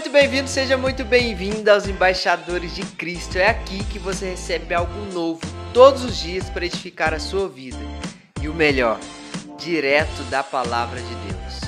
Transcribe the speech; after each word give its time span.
muito 0.00 0.12
bem-vindo, 0.12 0.48
seja 0.48 0.78
muito 0.78 1.04
bem-vindo 1.04 1.70
aos 1.70 1.86
Embaixadores 1.86 2.74
de 2.74 2.80
Cristo. 2.82 3.36
É 3.36 3.50
aqui 3.50 3.84
que 3.84 3.98
você 3.98 4.30
recebe 4.30 4.72
algo 4.72 4.98
novo 5.12 5.42
todos 5.74 6.02
os 6.02 6.16
dias 6.16 6.48
para 6.48 6.64
edificar 6.64 7.12
a 7.12 7.18
sua 7.18 7.46
vida. 7.46 7.76
E 8.40 8.48
o 8.48 8.54
melhor, 8.54 8.98
direto 9.58 10.22
da 10.30 10.42
palavra 10.42 10.98
de 11.02 11.14
Deus. 11.26 11.60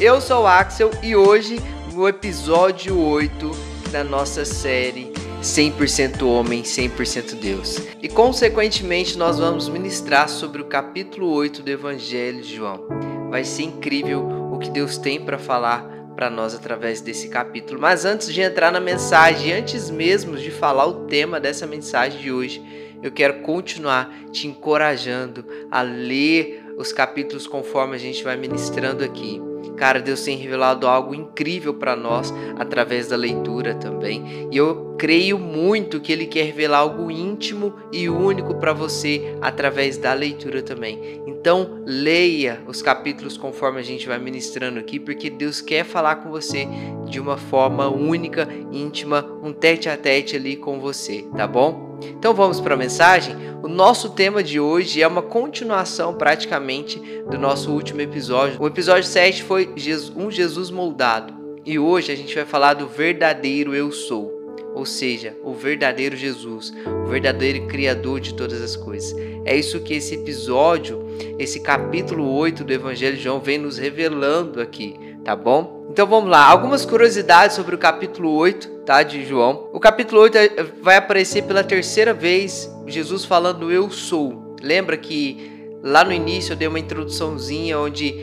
Eu 0.00 0.22
sou 0.22 0.44
o 0.44 0.46
Axel 0.46 0.90
e 1.02 1.14
hoje 1.14 1.58
no 1.92 2.08
episódio 2.08 2.98
8 2.98 3.50
da 3.90 4.02
nossa 4.02 4.46
série 4.46 5.12
100% 5.42 6.22
homem, 6.22 6.62
100% 6.62 7.38
Deus. 7.38 7.76
E 8.02 8.08
consequentemente 8.08 9.18
nós 9.18 9.38
vamos 9.38 9.68
ministrar 9.68 10.30
sobre 10.30 10.62
o 10.62 10.64
capítulo 10.64 11.30
8 11.30 11.62
do 11.62 11.70
Evangelho 11.70 12.40
de 12.40 12.56
João. 12.56 13.17
Vai 13.30 13.44
ser 13.44 13.64
incrível 13.64 14.50
o 14.52 14.58
que 14.58 14.70
Deus 14.70 14.96
tem 14.96 15.20
para 15.20 15.38
falar 15.38 15.98
para 16.14 16.28
nós 16.28 16.54
através 16.54 17.00
desse 17.00 17.28
capítulo. 17.28 17.80
Mas 17.80 18.04
antes 18.04 18.32
de 18.32 18.40
entrar 18.40 18.72
na 18.72 18.80
mensagem, 18.80 19.52
antes 19.52 19.88
mesmo 19.88 20.36
de 20.36 20.50
falar 20.50 20.86
o 20.86 21.06
tema 21.06 21.38
dessa 21.38 21.66
mensagem 21.66 22.20
de 22.20 22.32
hoje, 22.32 22.60
eu 23.00 23.12
quero 23.12 23.40
continuar 23.42 24.12
te 24.32 24.48
encorajando 24.48 25.44
a 25.70 25.82
ler 25.82 26.64
os 26.76 26.92
capítulos 26.92 27.46
conforme 27.46 27.94
a 27.94 27.98
gente 27.98 28.24
vai 28.24 28.36
ministrando 28.36 29.04
aqui. 29.04 29.40
Cara, 29.76 30.00
Deus 30.00 30.22
tem 30.22 30.36
revelado 30.36 30.88
algo 30.88 31.14
incrível 31.14 31.74
para 31.74 31.94
nós 31.94 32.34
através 32.58 33.08
da 33.08 33.16
leitura 33.16 33.76
também. 33.76 34.48
E 34.50 34.56
eu 34.56 34.87
creio 34.98 35.38
muito 35.38 36.00
que 36.00 36.12
Ele 36.12 36.26
quer 36.26 36.44
revelar 36.44 36.78
algo 36.78 37.10
íntimo 37.10 37.74
e 37.92 38.08
único 38.08 38.56
para 38.56 38.72
você 38.72 39.36
através 39.40 39.96
da 39.96 40.12
leitura 40.12 40.60
também. 40.60 41.22
Então, 41.26 41.82
leia 41.86 42.60
os 42.66 42.82
capítulos 42.82 43.36
conforme 43.36 43.78
a 43.78 43.84
gente 43.84 44.08
vai 44.08 44.18
ministrando 44.18 44.80
aqui, 44.80 44.98
porque 44.98 45.30
Deus 45.30 45.60
quer 45.60 45.84
falar 45.84 46.16
com 46.16 46.30
você 46.30 46.66
de 47.08 47.20
uma 47.20 47.36
forma 47.36 47.88
única, 47.88 48.48
íntima, 48.72 49.24
um 49.42 49.52
tete 49.52 49.88
a 49.88 49.96
tete 49.96 50.34
ali 50.34 50.56
com 50.56 50.80
você, 50.80 51.24
tá 51.36 51.46
bom? 51.46 51.88
Então 52.02 52.34
vamos 52.34 52.60
para 52.60 52.74
a 52.74 52.76
mensagem? 52.76 53.34
O 53.62 53.68
nosso 53.68 54.10
tema 54.10 54.42
de 54.42 54.60
hoje 54.60 55.02
é 55.02 55.06
uma 55.06 55.22
continuação 55.22 56.14
praticamente 56.14 57.00
do 57.28 57.38
nosso 57.38 57.72
último 57.72 58.00
episódio. 58.00 58.60
O 58.60 58.66
episódio 58.66 59.04
7 59.04 59.42
foi 59.42 59.74
um 60.16 60.30
Jesus 60.30 60.70
moldado. 60.70 61.34
E 61.66 61.78
hoje 61.78 62.12
a 62.12 62.16
gente 62.16 62.34
vai 62.34 62.44
falar 62.44 62.74
do 62.74 62.86
verdadeiro 62.86 63.74
eu 63.74 63.90
sou, 63.92 64.37
ou 64.74 64.86
seja, 64.86 65.36
o 65.42 65.52
verdadeiro 65.52 66.16
Jesus, 66.16 66.72
o 67.04 67.08
verdadeiro 67.08 67.66
criador 67.66 68.20
de 68.20 68.34
todas 68.34 68.62
as 68.62 68.76
coisas. 68.76 69.14
É 69.44 69.56
isso 69.56 69.80
que 69.80 69.94
esse 69.94 70.14
episódio, 70.14 71.04
esse 71.38 71.60
capítulo 71.60 72.30
8 72.32 72.64
do 72.64 72.72
Evangelho 72.72 73.16
de 73.16 73.22
João 73.22 73.40
vem 73.40 73.58
nos 73.58 73.78
revelando 73.78 74.60
aqui, 74.60 74.94
tá 75.24 75.34
bom? 75.34 75.86
Então 75.90 76.06
vamos 76.06 76.30
lá, 76.30 76.44
algumas 76.44 76.84
curiosidades 76.84 77.56
sobre 77.56 77.74
o 77.74 77.78
capítulo 77.78 78.30
8, 78.32 78.68
tá, 78.84 79.02
de 79.02 79.24
João. 79.24 79.68
O 79.72 79.80
capítulo 79.80 80.20
8 80.22 80.38
é, 80.38 80.48
vai 80.82 80.96
aparecer 80.96 81.42
pela 81.42 81.64
terceira 81.64 82.14
vez 82.14 82.70
Jesus 82.86 83.24
falando 83.24 83.72
eu 83.72 83.90
sou. 83.90 84.56
Lembra 84.62 84.96
que 84.96 85.70
lá 85.82 86.04
no 86.04 86.12
início 86.12 86.52
eu 86.52 86.56
dei 86.56 86.68
uma 86.68 86.78
introduçãozinha 86.78 87.78
onde 87.78 88.14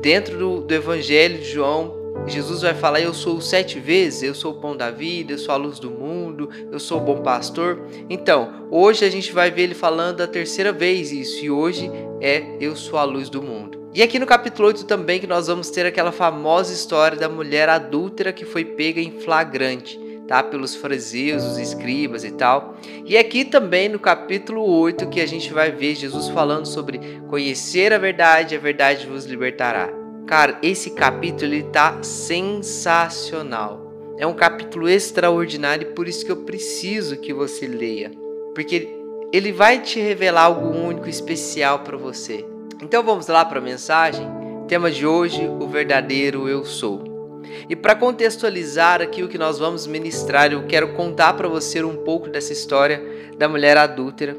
dentro 0.00 0.36
do, 0.38 0.60
do 0.60 0.74
evangelho 0.74 1.38
de 1.38 1.50
João 1.50 2.03
Jesus 2.26 2.62
vai 2.62 2.74
falar: 2.74 3.00
Eu 3.00 3.12
sou 3.12 3.40
sete 3.40 3.78
vezes, 3.78 4.22
eu 4.22 4.34
sou 4.34 4.52
o 4.52 4.60
pão 4.60 4.76
da 4.76 4.90
vida, 4.90 5.32
eu 5.32 5.38
sou 5.38 5.54
a 5.54 5.58
luz 5.58 5.78
do 5.78 5.90
mundo, 5.90 6.48
eu 6.70 6.80
sou 6.80 6.98
o 6.98 7.04
bom 7.04 7.22
pastor. 7.22 7.86
Então, 8.08 8.66
hoje 8.70 9.04
a 9.04 9.10
gente 9.10 9.32
vai 9.32 9.50
ver 9.50 9.62
ele 9.62 9.74
falando 9.74 10.22
a 10.22 10.26
terceira 10.26 10.72
vez 10.72 11.12
isso, 11.12 11.44
e 11.44 11.50
hoje 11.50 11.90
é 12.20 12.56
Eu 12.60 12.74
sou 12.76 12.98
a 12.98 13.04
luz 13.04 13.28
do 13.28 13.42
mundo. 13.42 13.84
E 13.94 14.02
aqui 14.02 14.18
no 14.18 14.26
capítulo 14.26 14.66
8 14.68 14.86
também 14.86 15.20
que 15.20 15.26
nós 15.26 15.46
vamos 15.46 15.70
ter 15.70 15.86
aquela 15.86 16.10
famosa 16.10 16.72
história 16.72 17.16
da 17.16 17.28
mulher 17.28 17.68
adúltera 17.68 18.32
que 18.32 18.44
foi 18.44 18.64
pega 18.64 19.00
em 19.00 19.20
flagrante, 19.20 20.00
tá? 20.26 20.42
Pelos 20.42 20.74
fariseus, 20.74 21.44
os 21.44 21.58
escribas 21.58 22.24
e 22.24 22.32
tal. 22.32 22.74
E 23.04 23.16
aqui 23.16 23.44
também 23.44 23.88
no 23.88 24.00
capítulo 24.00 24.64
8 24.64 25.08
que 25.08 25.20
a 25.20 25.26
gente 25.26 25.52
vai 25.52 25.70
ver 25.70 25.94
Jesus 25.94 26.26
falando 26.28 26.66
sobre 26.66 27.20
conhecer 27.28 27.92
a 27.92 27.98
verdade, 27.98 28.56
a 28.56 28.58
verdade 28.58 29.06
vos 29.06 29.26
libertará. 29.26 30.03
Cara, 30.26 30.58
esse 30.62 30.90
capítulo 30.90 31.52
ele 31.52 31.64
tá 31.64 32.02
sensacional. 32.02 33.92
É 34.18 34.26
um 34.26 34.32
capítulo 34.32 34.88
extraordinário 34.88 35.88
e 35.88 35.92
por 35.92 36.08
isso 36.08 36.24
que 36.24 36.32
eu 36.32 36.44
preciso 36.44 37.16
que 37.18 37.32
você 37.32 37.66
leia, 37.66 38.10
porque 38.54 38.88
ele 39.32 39.52
vai 39.52 39.80
te 39.80 40.00
revelar 40.00 40.44
algo 40.44 40.68
único, 40.68 41.08
especial 41.08 41.80
para 41.80 41.96
você. 41.96 42.46
Então 42.80 43.02
vamos 43.02 43.26
lá 43.26 43.44
para 43.44 43.58
a 43.58 43.62
mensagem. 43.62 44.26
Tema 44.68 44.90
de 44.90 45.06
hoje: 45.06 45.46
o 45.46 45.66
verdadeiro 45.66 46.48
eu 46.48 46.64
sou. 46.64 47.02
E 47.68 47.76
para 47.76 47.94
contextualizar 47.94 49.02
aqui 49.02 49.22
o 49.22 49.28
que 49.28 49.36
nós 49.36 49.58
vamos 49.58 49.86
ministrar, 49.86 50.52
eu 50.52 50.66
quero 50.66 50.94
contar 50.94 51.34
para 51.34 51.48
você 51.48 51.82
um 51.82 51.96
pouco 51.96 52.28
dessa 52.28 52.52
história 52.52 53.02
da 53.36 53.48
mulher 53.48 53.76
adúltera. 53.76 54.36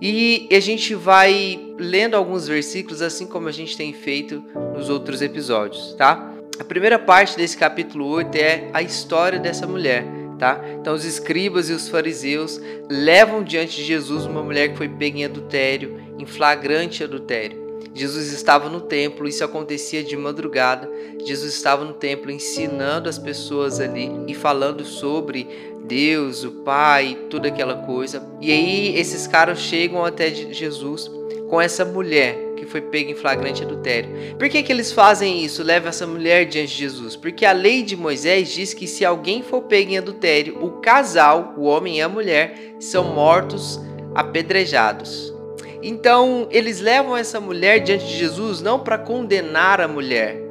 E 0.00 0.48
a 0.52 0.60
gente 0.60 0.94
vai 0.94 1.63
lendo 1.78 2.14
alguns 2.14 2.46
versículos 2.46 3.02
assim 3.02 3.26
como 3.26 3.48
a 3.48 3.52
gente 3.52 3.76
tem 3.76 3.92
feito 3.92 4.42
nos 4.76 4.88
outros 4.88 5.22
episódios, 5.22 5.94
tá? 5.94 6.32
A 6.58 6.64
primeira 6.64 6.98
parte 6.98 7.36
desse 7.36 7.56
capítulo 7.56 8.06
8 8.06 8.34
é 8.36 8.70
a 8.72 8.80
história 8.80 9.38
dessa 9.38 9.66
mulher, 9.66 10.04
tá? 10.38 10.60
Então 10.80 10.94
os 10.94 11.04
escribas 11.04 11.68
e 11.68 11.72
os 11.72 11.88
fariseus 11.88 12.60
levam 12.88 13.42
diante 13.42 13.76
de 13.76 13.84
Jesus 13.84 14.24
uma 14.24 14.42
mulher 14.42 14.70
que 14.70 14.76
foi 14.76 14.88
pega 14.88 15.18
em 15.18 15.24
adultério 15.24 16.04
em 16.18 16.26
flagrante 16.26 17.02
adultério. 17.02 17.64
Jesus 17.94 18.32
estava 18.32 18.68
no 18.68 18.80
templo, 18.80 19.28
isso 19.28 19.44
acontecia 19.44 20.02
de 20.02 20.16
madrugada. 20.16 20.90
Jesus 21.24 21.54
estava 21.54 21.84
no 21.84 21.92
templo 21.92 22.30
ensinando 22.30 23.08
as 23.08 23.18
pessoas 23.18 23.78
ali 23.78 24.10
e 24.26 24.34
falando 24.34 24.84
sobre 24.84 25.46
Deus, 25.84 26.44
o 26.44 26.50
Pai, 26.50 27.16
toda 27.30 27.48
aquela 27.48 27.86
coisa. 27.86 28.26
E 28.40 28.50
aí 28.50 28.96
esses 28.96 29.26
caras 29.26 29.60
chegam 29.60 30.04
até 30.04 30.28
Jesus 30.30 31.10
com 31.54 31.60
essa 31.60 31.84
mulher 31.84 32.36
que 32.56 32.66
foi 32.66 32.80
pega 32.80 33.12
em 33.12 33.14
flagrante 33.14 33.62
adultério. 33.62 34.10
Por 34.36 34.48
que, 34.48 34.60
que 34.60 34.72
eles 34.72 34.90
fazem 34.90 35.44
isso? 35.44 35.62
Levam 35.62 35.88
essa 35.88 36.04
mulher 36.04 36.46
diante 36.46 36.72
de 36.72 36.78
Jesus? 36.78 37.14
Porque 37.14 37.46
a 37.46 37.52
lei 37.52 37.84
de 37.84 37.96
Moisés 37.96 38.48
diz 38.48 38.74
que 38.74 38.88
se 38.88 39.04
alguém 39.04 39.40
for 39.40 39.62
pego 39.62 39.92
em 39.92 39.98
adultério, 39.98 40.58
o 40.60 40.80
casal, 40.80 41.54
o 41.56 41.62
homem 41.62 41.98
e 41.98 42.02
a 42.02 42.08
mulher, 42.08 42.74
são 42.80 43.04
mortos 43.04 43.80
apedrejados. 44.16 45.32
Então, 45.80 46.48
eles 46.50 46.80
levam 46.80 47.16
essa 47.16 47.38
mulher 47.38 47.78
diante 47.78 48.06
de 48.06 48.18
Jesus 48.18 48.60
não 48.60 48.80
para 48.80 48.98
condenar 48.98 49.80
a 49.80 49.86
mulher, 49.86 50.43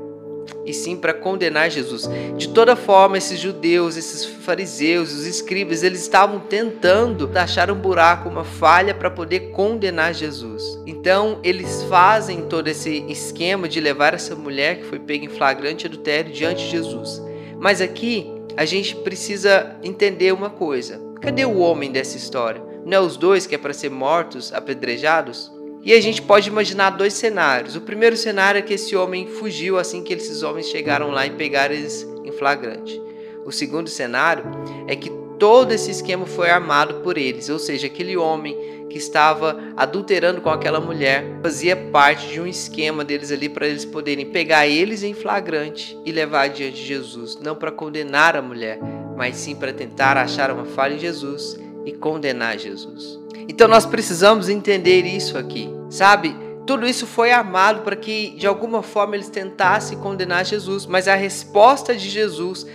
e 0.65 0.73
sim 0.73 0.95
para 0.95 1.13
condenar 1.13 1.69
Jesus. 1.69 2.09
De 2.37 2.49
toda 2.49 2.75
forma, 2.75 3.17
esses 3.17 3.39
judeus, 3.39 3.97
esses 3.97 4.25
fariseus, 4.25 5.11
os 5.11 5.25
escribas, 5.25 5.83
eles 5.83 6.01
estavam 6.01 6.39
tentando 6.39 7.29
achar 7.35 7.69
um 7.69 7.75
buraco, 7.75 8.29
uma 8.29 8.43
falha 8.43 8.93
para 8.93 9.11
poder 9.11 9.51
condenar 9.51 10.13
Jesus. 10.13 10.79
Então, 10.85 11.39
eles 11.43 11.83
fazem 11.83 12.43
todo 12.43 12.67
esse 12.67 13.05
esquema 13.09 13.67
de 13.67 13.79
levar 13.79 14.13
essa 14.13 14.35
mulher 14.35 14.77
que 14.77 14.85
foi 14.85 14.99
pega 14.99 15.25
em 15.25 15.29
flagrante 15.29 15.85
adultério 15.85 16.31
diante 16.31 16.63
de 16.63 16.71
Jesus. 16.71 17.21
Mas 17.59 17.81
aqui 17.81 18.31
a 18.55 18.65
gente 18.65 18.95
precisa 18.95 19.75
entender 19.83 20.33
uma 20.33 20.49
coisa: 20.49 20.99
cadê 21.21 21.45
o 21.45 21.59
homem 21.59 21.91
dessa 21.91 22.17
história? 22.17 22.61
Não 22.85 22.97
é 22.97 22.99
os 22.99 23.15
dois 23.15 23.47
que 23.47 23.55
é 23.55 23.57
para 23.57 23.73
ser 23.73 23.89
mortos, 23.89 24.51
apedrejados? 24.53 25.52
E 25.83 25.91
a 25.91 25.99
gente 25.99 26.21
pode 26.21 26.47
imaginar 26.47 26.91
dois 26.91 27.13
cenários. 27.13 27.75
O 27.75 27.81
primeiro 27.81 28.15
cenário 28.15 28.59
é 28.59 28.61
que 28.61 28.73
esse 28.73 28.95
homem 28.95 29.27
fugiu 29.27 29.77
assim 29.77 30.01
que 30.01 30.13
esses 30.13 30.41
homens 30.41 30.67
chegaram 30.67 31.11
lá 31.11 31.27
e 31.27 31.31
pegaram 31.31 31.75
eles 31.75 32.07
em 32.23 32.31
flagrante. 32.31 33.01
O 33.45 33.51
segundo 33.51 33.89
cenário 33.89 34.45
é 34.87 34.95
que 34.95 35.11
todo 35.37 35.73
esse 35.73 35.91
esquema 35.91 36.25
foi 36.25 36.49
armado 36.49 37.01
por 37.01 37.17
eles, 37.17 37.49
ou 37.49 37.59
seja, 37.59 37.87
aquele 37.87 38.15
homem 38.15 38.57
que 38.89 38.97
estava 38.97 39.59
adulterando 39.75 40.39
com 40.39 40.49
aquela 40.49 40.79
mulher 40.79 41.25
fazia 41.41 41.75
parte 41.75 42.27
de 42.27 42.39
um 42.39 42.47
esquema 42.47 43.03
deles 43.03 43.29
ali 43.29 43.49
para 43.49 43.67
eles 43.67 43.83
poderem 43.83 44.27
pegar 44.27 44.67
eles 44.67 45.03
em 45.03 45.13
flagrante 45.13 45.97
e 46.05 46.13
levar 46.13 46.47
diante 46.47 46.77
de 46.77 46.85
Jesus, 46.85 47.37
não 47.41 47.55
para 47.55 47.71
condenar 47.71 48.37
a 48.37 48.41
mulher, 48.41 48.79
mas 49.17 49.35
sim 49.35 49.53
para 49.55 49.73
tentar 49.73 50.15
achar 50.15 50.49
uma 50.49 50.63
falha 50.63 50.93
em 50.93 50.99
Jesus 50.99 51.59
e 51.85 51.91
condenar 51.91 52.57
Jesus. 52.57 53.19
Então 53.47 53.67
nós 53.67 53.85
precisamos 53.85 54.47
entender 54.47 55.05
isso 55.05 55.37
aqui, 55.37 55.69
sabe? 55.93 56.35
Tudo 56.65 56.87
isso 56.87 57.05
foi 57.05 57.31
armado 57.31 57.81
para 57.81 57.95
que 57.95 58.31
de 58.31 58.47
alguma 58.47 58.81
forma 58.81 59.15
eles 59.15 59.29
tentassem 59.29 59.97
condenar 59.99 60.43
Jesus, 60.43 60.85
mas 60.87 61.07
a 61.07 61.15
resposta 61.15 61.95
de 61.95 62.09
Jesus 62.09 62.65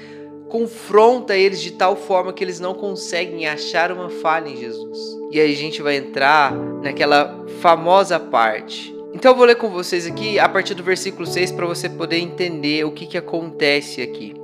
confronta 0.49 1.37
eles 1.37 1.61
de 1.61 1.73
tal 1.73 1.97
forma 1.97 2.33
que 2.33 2.45
eles 2.45 2.61
não 2.61 2.75
conseguem 2.75 3.47
achar 3.47 3.91
uma 3.91 4.09
falha 4.09 4.49
em 4.49 4.57
Jesus. 4.57 4.99
E 5.33 5.41
aí 5.41 5.53
a 5.53 5.57
gente 5.57 5.83
vai 5.83 5.97
entrar 5.97 6.55
naquela 6.83 7.45
famosa 7.61 8.21
parte. 8.21 8.95
Então 9.13 9.33
eu 9.33 9.37
vou 9.37 9.47
ler 9.47 9.57
com 9.57 9.69
vocês 9.69 10.07
aqui 10.07 10.39
a 10.39 10.49
partir 10.49 10.75
do 10.75 10.83
versículo 10.83 11.27
6 11.27 11.53
para 11.53 11.67
você 11.67 11.89
poder 11.89 12.19
entender 12.19 12.85
o 12.85 12.93
que, 12.93 13.07
que 13.07 13.19
acontece 13.19 14.01
aqui. 14.01 14.35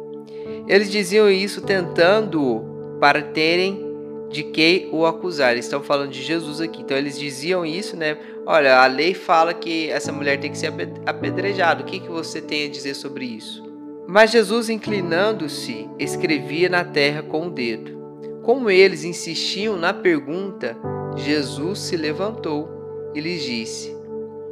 Eles 0.66 0.90
diziam 0.90 1.30
isso 1.30 1.60
tentando 1.60 2.64
para 2.98 3.22
terem 3.22 3.93
de 4.34 4.42
que 4.42 4.88
o 4.90 5.06
acusar. 5.06 5.52
Eles 5.52 5.64
estão 5.64 5.80
falando 5.80 6.10
de 6.10 6.20
Jesus 6.20 6.60
aqui. 6.60 6.82
Então 6.82 6.96
eles 6.96 7.18
diziam 7.18 7.64
isso, 7.64 7.96
né? 7.96 8.18
Olha, 8.44 8.78
a 8.82 8.86
lei 8.86 9.14
fala 9.14 9.54
que 9.54 9.88
essa 9.88 10.12
mulher 10.12 10.40
tem 10.40 10.50
que 10.50 10.58
ser 10.58 10.72
apedrejada. 11.06 11.82
O 11.82 11.86
que, 11.86 12.00
que 12.00 12.08
você 12.08 12.40
tem 12.42 12.66
a 12.66 12.70
dizer 12.70 12.94
sobre 12.94 13.24
isso? 13.24 13.62
Mas 14.06 14.32
Jesus, 14.32 14.68
inclinando-se, 14.68 15.88
escrevia 15.98 16.68
na 16.68 16.84
terra 16.84 17.22
com 17.22 17.46
o 17.46 17.50
dedo. 17.50 17.94
Como 18.42 18.68
eles 18.68 19.04
insistiam 19.04 19.76
na 19.76 19.94
pergunta, 19.94 20.76
Jesus 21.16 21.78
se 21.78 21.96
levantou 21.96 22.68
e 23.14 23.20
lhes 23.20 23.42
disse: 23.42 23.96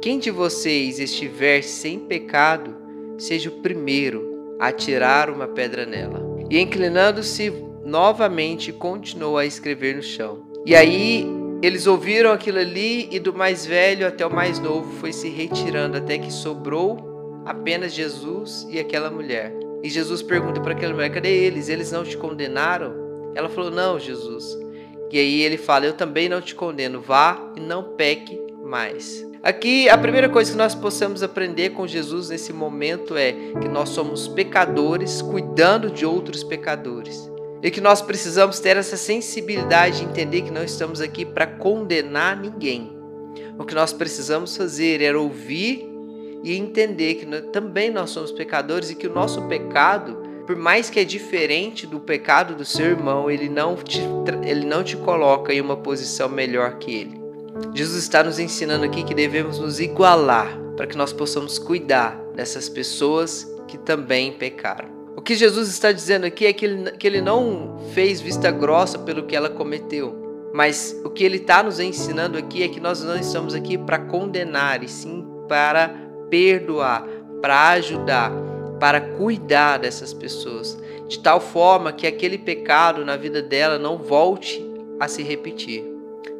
Quem 0.01 0.17
de 0.17 0.31
vocês 0.31 0.97
estiver 0.97 1.61
sem 1.61 1.99
pecado, 1.99 2.73
seja 3.17 3.49
o 3.49 3.61
primeiro 3.61 4.55
a 4.59 4.71
tirar 4.71 5.29
uma 5.29 5.47
pedra 5.47 5.85
nela. 5.85 6.23
E 6.49 6.57
inclinando-se 6.57 7.51
novamente, 7.85 8.71
continuou 8.71 9.37
a 9.37 9.45
escrever 9.45 9.95
no 9.95 10.03
chão. 10.03 10.45
E 10.65 10.75
aí 10.75 11.27
eles 11.61 11.87
ouviram 11.87 12.31
aquilo 12.31 12.59
ali, 12.59 13.07
e 13.11 13.19
do 13.19 13.33
mais 13.33 13.65
velho 13.65 14.05
até 14.05 14.25
o 14.25 14.33
mais 14.33 14.59
novo 14.59 14.91
foi 14.99 15.13
se 15.13 15.29
retirando, 15.29 15.97
até 15.97 16.17
que 16.17 16.31
sobrou 16.31 17.43
apenas 17.45 17.93
Jesus 17.93 18.67
e 18.69 18.79
aquela 18.79 19.09
mulher. 19.09 19.53
E 19.81 19.89
Jesus 19.89 20.21
pergunta 20.21 20.61
para 20.61 20.73
aquela 20.73 20.93
mulher: 20.93 21.09
cadê 21.09 21.29
eles? 21.29 21.69
Eles 21.69 21.91
não 21.91 22.03
te 22.03 22.17
condenaram? 22.17 23.31
Ela 23.35 23.49
falou: 23.49 23.71
não, 23.71 23.99
Jesus. 23.99 24.57
E 25.11 25.19
aí 25.19 25.41
ele 25.41 25.57
fala: 25.57 25.85
eu 25.85 25.93
também 25.93 26.27
não 26.27 26.41
te 26.41 26.55
condeno, 26.55 27.01
vá 27.01 27.39
e 27.55 27.59
não 27.59 27.95
peque 27.95 28.39
mais. 28.63 29.25
Aqui, 29.43 29.89
a 29.89 29.97
primeira 29.97 30.29
coisa 30.29 30.51
que 30.51 30.57
nós 30.57 30.73
possamos 30.73 31.21
aprender 31.21 31.71
com 31.71 31.85
Jesus 31.85 32.29
nesse 32.29 32.53
momento 32.53 33.17
é 33.17 33.33
que 33.61 33.67
nós 33.67 33.89
somos 33.89 34.25
pecadores 34.25 35.21
cuidando 35.21 35.91
de 35.91 36.05
outros 36.05 36.45
pecadores. 36.45 37.29
E 37.63 37.71
que 37.71 37.79
nós 37.79 38.01
precisamos 38.01 38.59
ter 38.59 38.75
essa 38.75 38.97
sensibilidade 38.97 39.99
de 39.99 40.03
entender 40.03 40.41
que 40.41 40.51
não 40.51 40.65
estamos 40.65 40.99
aqui 40.99 41.23
para 41.23 41.47
condenar 41.47 42.37
ninguém. 42.37 42.91
O 43.57 43.63
que 43.63 43.73
nós 43.73 43.93
precisamos 43.93 44.57
fazer 44.57 45.01
é 45.01 45.15
ouvir 45.15 45.89
e 46.43 46.57
entender 46.57 47.15
que 47.15 47.25
também 47.53 47.89
nós 47.89 48.09
somos 48.09 48.33
pecadores 48.33 48.89
e 48.89 48.95
que 48.95 49.07
o 49.07 49.13
nosso 49.13 49.43
pecado, 49.43 50.17
por 50.45 50.57
mais 50.57 50.89
que 50.89 50.99
é 50.99 51.05
diferente 51.05 51.87
do 51.87 52.01
pecado 52.01 52.53
do 52.53 52.65
seu 52.65 52.87
irmão, 52.87 53.31
ele 53.31 53.47
não 53.47 53.77
te, 53.77 54.01
ele 54.45 54.65
não 54.65 54.83
te 54.83 54.97
coloca 54.97 55.53
em 55.53 55.61
uma 55.61 55.77
posição 55.77 56.27
melhor 56.27 56.77
que 56.79 56.93
ele. 56.93 57.23
Jesus 57.73 58.03
está 58.03 58.23
nos 58.23 58.39
ensinando 58.39 58.83
aqui 58.83 59.03
que 59.03 59.13
devemos 59.13 59.59
nos 59.59 59.79
igualar 59.79 60.59
para 60.75 60.85
que 60.85 60.97
nós 60.97 61.13
possamos 61.13 61.57
cuidar 61.57 62.19
dessas 62.35 62.67
pessoas 62.67 63.47
que 63.69 63.77
também 63.77 64.33
pecaram. 64.33 65.02
Que 65.23 65.35
Jesus 65.35 65.69
está 65.69 65.93
dizendo 65.93 66.25
aqui 66.25 66.45
é 66.45 66.51
que 66.51 66.65
ele, 66.65 66.91
que 66.91 67.07
ele 67.07 67.21
não 67.21 67.79
fez 67.93 68.19
vista 68.19 68.51
grossa 68.51 68.99
pelo 68.99 69.23
que 69.23 69.33
ela 69.33 69.49
cometeu, 69.49 70.51
mas 70.53 70.99
o 71.03 71.09
que 71.09 71.23
ele 71.23 71.37
está 71.37 71.63
nos 71.63 71.79
ensinando 71.79 72.37
aqui 72.37 72.61
é 72.61 72.67
que 72.67 72.81
nós 72.81 73.01
não 73.01 73.15
estamos 73.17 73.55
aqui 73.55 73.77
para 73.77 73.97
condenar, 73.97 74.83
e 74.83 74.89
sim 74.89 75.25
para 75.47 75.95
perdoar, 76.29 77.07
para 77.41 77.69
ajudar, 77.69 78.33
para 78.81 78.99
cuidar 78.99 79.77
dessas 79.77 80.13
pessoas, 80.13 80.77
de 81.07 81.17
tal 81.19 81.39
forma 81.39 81.93
que 81.93 82.05
aquele 82.05 82.37
pecado 82.37 83.05
na 83.05 83.15
vida 83.15 83.41
dela 83.41 83.79
não 83.79 83.97
volte 83.97 84.61
a 84.99 85.07
se 85.07 85.23
repetir. 85.23 85.85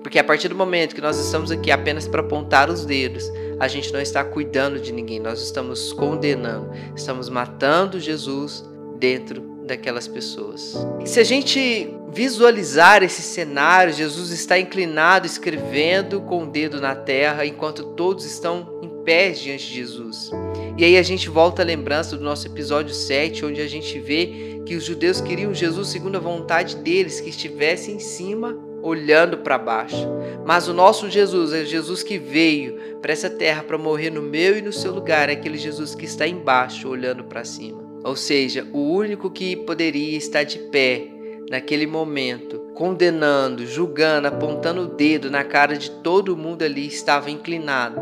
Porque 0.01 0.19
a 0.19 0.23
partir 0.25 0.49
do 0.49 0.55
momento 0.55 0.93
que 0.93 0.99
nós 0.99 1.17
estamos 1.17 1.51
aqui 1.51 1.71
apenas 1.71 2.05
para 2.05 2.19
apontar 2.19 2.69
os 2.69 2.85
dedos, 2.85 3.31
a 3.57 3.69
gente 3.69 3.93
não 3.93 4.01
está 4.01 4.25
cuidando 4.25 4.77
de 4.77 4.91
ninguém, 4.91 5.21
nós 5.21 5.41
estamos 5.41 5.93
condenando, 5.93 6.69
estamos 6.93 7.29
matando 7.29 7.97
Jesus 7.97 8.72
dentro 9.03 9.41
daquelas 9.65 10.07
pessoas. 10.07 10.77
Se 11.03 11.19
a 11.19 11.25
gente 11.25 11.93
visualizar 12.13 13.03
esse 13.03 13.21
cenário, 13.21 13.91
Jesus 13.91 14.29
está 14.29 14.57
inclinado, 14.57 15.25
escrevendo 15.25 16.21
com 16.21 16.43
o 16.43 16.47
dedo 16.47 16.79
na 16.79 16.95
terra, 16.95 17.45
enquanto 17.45 17.83
todos 17.95 18.23
estão 18.23 18.79
em 18.81 19.03
pé 19.03 19.31
diante 19.31 19.67
de 19.67 19.73
Jesus. 19.73 20.31
E 20.77 20.85
aí 20.85 20.97
a 20.97 21.03
gente 21.03 21.27
volta 21.27 21.61
à 21.61 21.65
lembrança 21.65 22.15
do 22.15 22.23
nosso 22.23 22.47
episódio 22.47 22.95
7, 22.95 23.43
onde 23.43 23.59
a 23.59 23.67
gente 23.67 23.99
vê 23.99 24.61
que 24.65 24.73
os 24.73 24.85
judeus 24.85 25.19
queriam 25.19 25.53
Jesus 25.53 25.89
segundo 25.89 26.15
a 26.15 26.21
vontade 26.21 26.77
deles, 26.77 27.19
que 27.19 27.29
estivesse 27.29 27.91
em 27.91 27.99
cima 27.99 28.57
olhando 28.81 29.39
para 29.39 29.57
baixo. 29.57 30.07
Mas 30.45 30.69
o 30.69 30.73
nosso 30.73 31.09
Jesus 31.09 31.51
é 31.51 31.65
Jesus 31.65 32.03
que 32.03 32.17
veio 32.17 32.97
para 33.01 33.11
essa 33.11 33.29
terra 33.29 33.63
para 33.63 33.77
morrer 33.77 34.11
no 34.11 34.21
meu 34.21 34.57
e 34.57 34.61
no 34.61 34.71
seu 34.71 34.93
lugar, 34.93 35.27
é 35.27 35.33
aquele 35.33 35.57
Jesus 35.57 35.93
que 35.93 36.05
está 36.05 36.25
embaixo 36.25 36.87
olhando 36.87 37.25
para 37.25 37.43
cima. 37.43 37.92
Ou 38.03 38.15
seja, 38.15 38.67
o 38.73 38.79
único 38.79 39.29
que 39.29 39.55
poderia 39.55 40.17
estar 40.17 40.43
de 40.43 40.59
pé 40.59 41.07
naquele 41.49 41.87
momento, 41.87 42.59
condenando, 42.73 43.65
julgando, 43.65 44.27
apontando 44.27 44.81
o 44.81 44.87
dedo 44.87 45.29
na 45.29 45.43
cara 45.43 45.77
de 45.77 45.89
todo 45.89 46.35
mundo 46.35 46.63
ali, 46.63 46.87
estava 46.87 47.29
inclinado, 47.29 48.01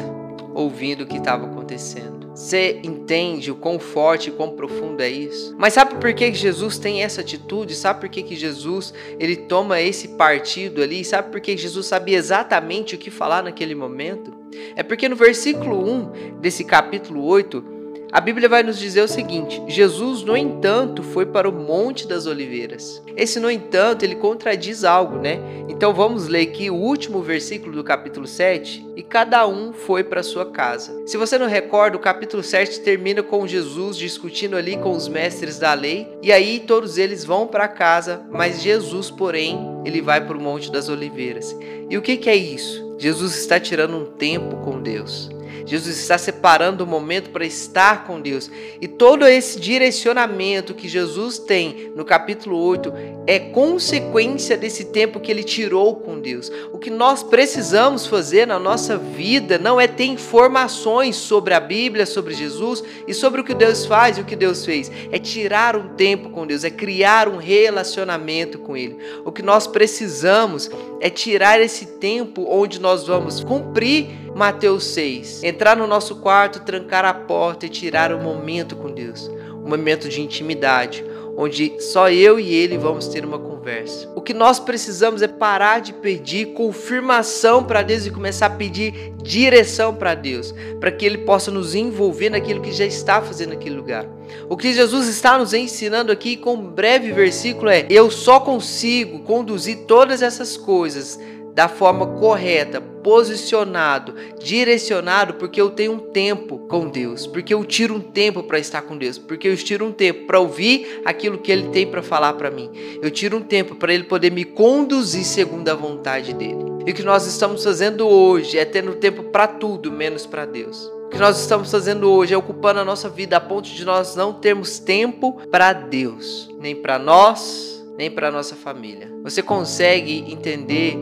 ouvindo 0.54 1.02
o 1.04 1.08
que 1.08 1.18
estava 1.18 1.46
acontecendo. 1.46 2.22
Você 2.34 2.80
entende 2.84 3.52
o 3.52 3.56
quão 3.56 3.78
forte 3.78 4.30
e 4.30 4.32
quão 4.32 4.52
profundo 4.52 5.02
é 5.02 5.10
isso? 5.10 5.54
Mas 5.60 5.74
sabe 5.74 5.96
por 5.96 6.14
que 6.14 6.34
Jesus 6.34 6.78
tem 6.78 7.04
essa 7.04 7.20
atitude? 7.20 7.76
Sabe 7.76 8.00
por 8.00 8.10
que, 8.10 8.36
Jesus 8.36 8.94
ele 9.20 9.36
toma 9.36 9.82
esse 9.82 10.10
partido 10.10 10.82
ali? 10.82 11.04
Sabe 11.04 11.30
por 11.30 11.42
que 11.42 11.58
Jesus 11.58 11.86
sabia 11.86 12.18
exatamente 12.18 12.96
o 12.96 12.98
que 12.98 13.12
falar 13.12 13.44
naquele 13.44 13.76
momento? 13.76 14.34
É 14.76 14.82
porque 14.82 15.10
no 15.10 15.16
versículo 15.16 15.78
1 15.78 16.40
desse 16.40 16.64
capítulo 16.64 17.24
8, 17.26 17.81
a 18.12 18.20
Bíblia 18.20 18.50
vai 18.50 18.62
nos 18.62 18.78
dizer 18.78 19.02
o 19.02 19.08
seguinte: 19.08 19.62
Jesus, 19.68 20.22
no 20.24 20.36
entanto, 20.36 21.02
foi 21.02 21.26
para 21.26 21.48
o 21.48 21.54
Monte 21.54 22.06
das 22.06 22.26
Oliveiras. 22.26 23.02
Esse, 23.16 23.40
no 23.40 23.50
entanto, 23.50 24.04
ele 24.04 24.16
contradiz 24.16 24.84
algo, 24.84 25.18
né? 25.18 25.40
Então 25.70 25.94
vamos 25.94 26.28
ler 26.28 26.42
aqui 26.42 26.70
o 26.70 26.76
último 26.76 27.22
versículo 27.22 27.74
do 27.74 27.84
capítulo 27.84 28.28
7 28.28 28.86
e 28.96 29.02
cada 29.02 29.48
um 29.48 29.72
foi 29.72 30.04
para 30.04 30.22
sua 30.22 30.46
casa. 30.46 31.02
Se 31.08 31.18
você 31.18 31.38
não 31.38 31.48
recorda, 31.48 31.96
o 31.96 32.02
capítulo 32.02 32.44
7 32.44 32.82
termina 32.82 33.24
com 33.24 33.48
Jesus 33.48 33.98
discutindo 33.98 34.58
ali 34.58 34.78
com 34.78 34.92
os 34.92 35.08
mestres 35.08 35.58
da 35.58 35.74
lei 35.74 36.08
e 36.22 36.32
aí 36.32 36.60
todos 36.60 36.98
eles 36.98 37.24
vão 37.24 37.48
para 37.48 37.68
casa, 37.68 38.22
mas 38.30 38.62
Jesus, 38.62 39.10
porém, 39.10 39.58
ele 39.86 40.02
vai 40.02 40.20
para 40.20 40.38
o 40.38 40.42
Monte 40.42 40.72
das 40.72 40.90
Oliveiras. 40.90 41.56
E 41.90 41.98
o 41.98 42.02
que, 42.02 42.18
que 42.18 42.30
é 42.30 42.36
isso? 42.36 42.96
Jesus 43.00 43.36
está 43.36 43.60
tirando 43.60 43.98
um 43.98 44.06
tempo 44.06 44.58
com 44.58 44.82
Deus. 44.82 45.30
Jesus 45.66 45.98
está 45.98 46.18
separando 46.18 46.84
o 46.84 46.88
momento 46.88 47.30
para 47.30 47.46
estar 47.46 48.06
com 48.06 48.20
Deus. 48.20 48.50
E 48.80 48.88
todo 48.88 49.26
esse 49.26 49.60
direcionamento 49.60 50.74
que 50.74 50.88
Jesus 50.88 51.38
tem 51.38 51.92
no 51.96 52.04
capítulo 52.04 52.58
8 52.58 52.94
é 53.28 53.40
consequência 53.40 54.58
desse 54.58 54.86
tempo 54.86 55.20
que 55.20 55.32
ele 55.32 55.44
tirou 55.44 55.96
com 55.96 56.20
Deus. 56.20 56.52
O 56.74 56.78
que 56.78 56.90
nós 56.90 57.24
precisamos 57.24 58.06
fazer 58.08 58.48
na 58.48 58.60
nossa 58.60 58.98
vida 58.98 59.58
não 59.58 59.80
é 59.80 59.88
ter 59.88 60.06
informações 60.06 61.16
sobre 61.16 61.54
a 61.54 61.60
Bíblia, 61.60 62.06
sobre 62.06 62.34
Jesus 62.34 62.84
e 63.08 63.14
sobre 63.14 63.42
o 63.42 63.44
que 63.44 63.54
Deus 63.54 63.86
faz 63.86 64.18
e 64.18 64.22
o 64.22 64.26
que 64.26 64.36
Deus 64.36 64.66
fez. 64.66 64.92
É 65.12 65.20
tirar 65.20 65.76
um 65.76 65.90
tempo 65.90 66.30
com 66.30 66.46
Deus, 66.48 66.64
é 66.64 66.70
criar 66.70 67.28
um 67.28 67.38
relacionamento 67.38 68.60
com 68.60 68.76
Ele. 68.76 68.98
O 69.24 69.32
que 69.32 69.42
nós 69.42 69.68
precisamos 69.68 70.70
é 71.00 71.10
tirar 71.10 71.60
esse 71.62 71.86
tempo 71.86 72.46
onde 72.50 72.80
nós 72.80 73.06
vamos 73.06 73.44
cumprir 73.44 74.08
Mateus 74.36 74.86
6. 74.86 75.44
Entrar 75.44 75.76
no 75.76 75.86
nosso 75.86 76.16
quarto, 76.16 76.62
trancar 76.62 77.06
a 77.06 77.14
porta 77.14 77.66
e 77.66 77.70
tirar 77.70 78.14
um 78.14 78.22
momento 78.22 78.76
com 78.76 78.92
Deus. 78.92 79.30
Um 79.64 79.70
momento 79.70 80.10
de 80.10 80.22
intimidade, 80.22 81.06
onde 81.38 81.80
só 81.80 82.10
eu 82.10 82.40
e 82.40 82.54
ele 82.54 82.78
vamos 82.78 83.08
ter 83.08 83.24
uma 83.26 83.38
conversa. 83.38 84.10
O 84.16 84.22
que 84.22 84.34
nós 84.34 84.60
precisamos 84.60 85.22
é 85.22 85.28
parar 85.28 85.80
de 85.80 85.94
pedir 85.94 86.54
confirmação 86.54 87.64
para 87.64 87.84
Deus 87.84 88.06
e 88.06 88.12
começar 88.12 88.48
a 88.48 88.50
pedir 88.50 89.14
direção 89.22 89.94
para 89.94 90.16
Deus, 90.16 90.54
para 90.80 90.92
que 90.92 91.06
ele 91.06 91.20
possa 91.20 91.52
nos 91.52 91.76
envolver 91.76 92.30
naquilo 92.30 92.62
que 92.62 92.72
já 92.72 92.86
está 92.86 93.22
fazendo 93.22 93.50
naquele 93.50 93.76
lugar. 93.76 94.08
O 94.50 94.58
que 94.58 94.74
Jesus 94.74 95.08
está 95.08 95.38
nos 95.38 95.54
ensinando 95.54 96.12
aqui 96.12 96.36
com 96.36 96.56
um 96.56 96.72
breve 96.72 97.12
versículo 97.12 97.70
é: 97.70 97.86
eu 97.90 98.10
só 98.10 98.40
consigo 98.40 99.20
conduzir 99.20 99.86
todas 99.86 100.22
essas 100.22 100.58
coisas 100.58 101.20
da 101.54 101.68
forma 101.68 102.08
correta, 102.08 102.82
posicionado, 103.02 104.16
direcionado, 104.40 105.36
porque 105.36 105.60
eu 105.60 105.70
tenho 105.70 105.94
um 105.94 106.00
tempo 106.00 106.60
com 106.68 106.88
Deus, 106.88 107.28
porque 107.28 107.54
eu 107.54 107.64
tiro 107.66 107.96
um 107.96 108.00
tempo 108.00 108.44
para 108.44 108.60
estar 108.60 108.82
com 108.82 108.98
Deus, 108.98 109.18
porque 109.18 109.48
eu 109.48 109.58
tiro 109.58 109.86
um 109.86 109.92
tempo 109.92 110.26
para 110.26 110.40
ouvir 110.40 111.02
aquilo 111.06 111.38
que 111.38 111.52
Ele 111.52 111.70
tem 111.70 111.88
para 111.88 112.02
falar 112.02 112.34
para 112.34 112.52
mim. 112.52 112.70
Eu 113.02 113.12
tiro 113.12 113.38
um 113.38 113.42
tempo 113.42 113.76
para 113.76 113.94
Ele 113.94 114.04
poder 114.04 114.32
me 114.32 114.46
conduzir 114.46 115.26
segundo 115.26 115.70
a 115.70 115.76
vontade 115.76 116.34
dele. 116.34 116.72
E 116.86 116.92
o 116.92 116.94
que 116.94 117.04
nós 117.04 117.28
estamos 117.28 117.64
fazendo 117.64 118.08
hoje 118.08 118.58
é 118.58 118.66
tendo 118.66 118.96
tempo 118.96 119.24
para 119.24 119.48
tudo, 119.48 119.92
menos 119.92 120.26
para 120.26 120.46
Deus. 120.46 120.90
O 121.06 121.10
que 121.10 121.20
nós 121.20 121.40
estamos 121.40 121.70
fazendo 121.70 122.10
hoje 122.10 122.34
é 122.34 122.38
ocupando 122.38 122.80
a 122.80 122.86
nossa 122.86 123.10
vida 123.10 123.38
a 123.38 123.42
ponto 123.42 123.70
de 123.70 123.86
nós 123.86 124.16
não 124.16 124.34
termos 124.34 124.80
tempo 124.80 125.42
para 125.52 125.74
Deus, 125.74 126.50
nem 126.60 126.76
para 126.76 126.98
nós, 126.98 127.84
nem 127.98 128.10
para 128.10 128.32
nossa 128.32 128.56
família. 128.56 129.12
Você 129.22 129.44
consegue 129.44 130.26
entender 130.32 130.98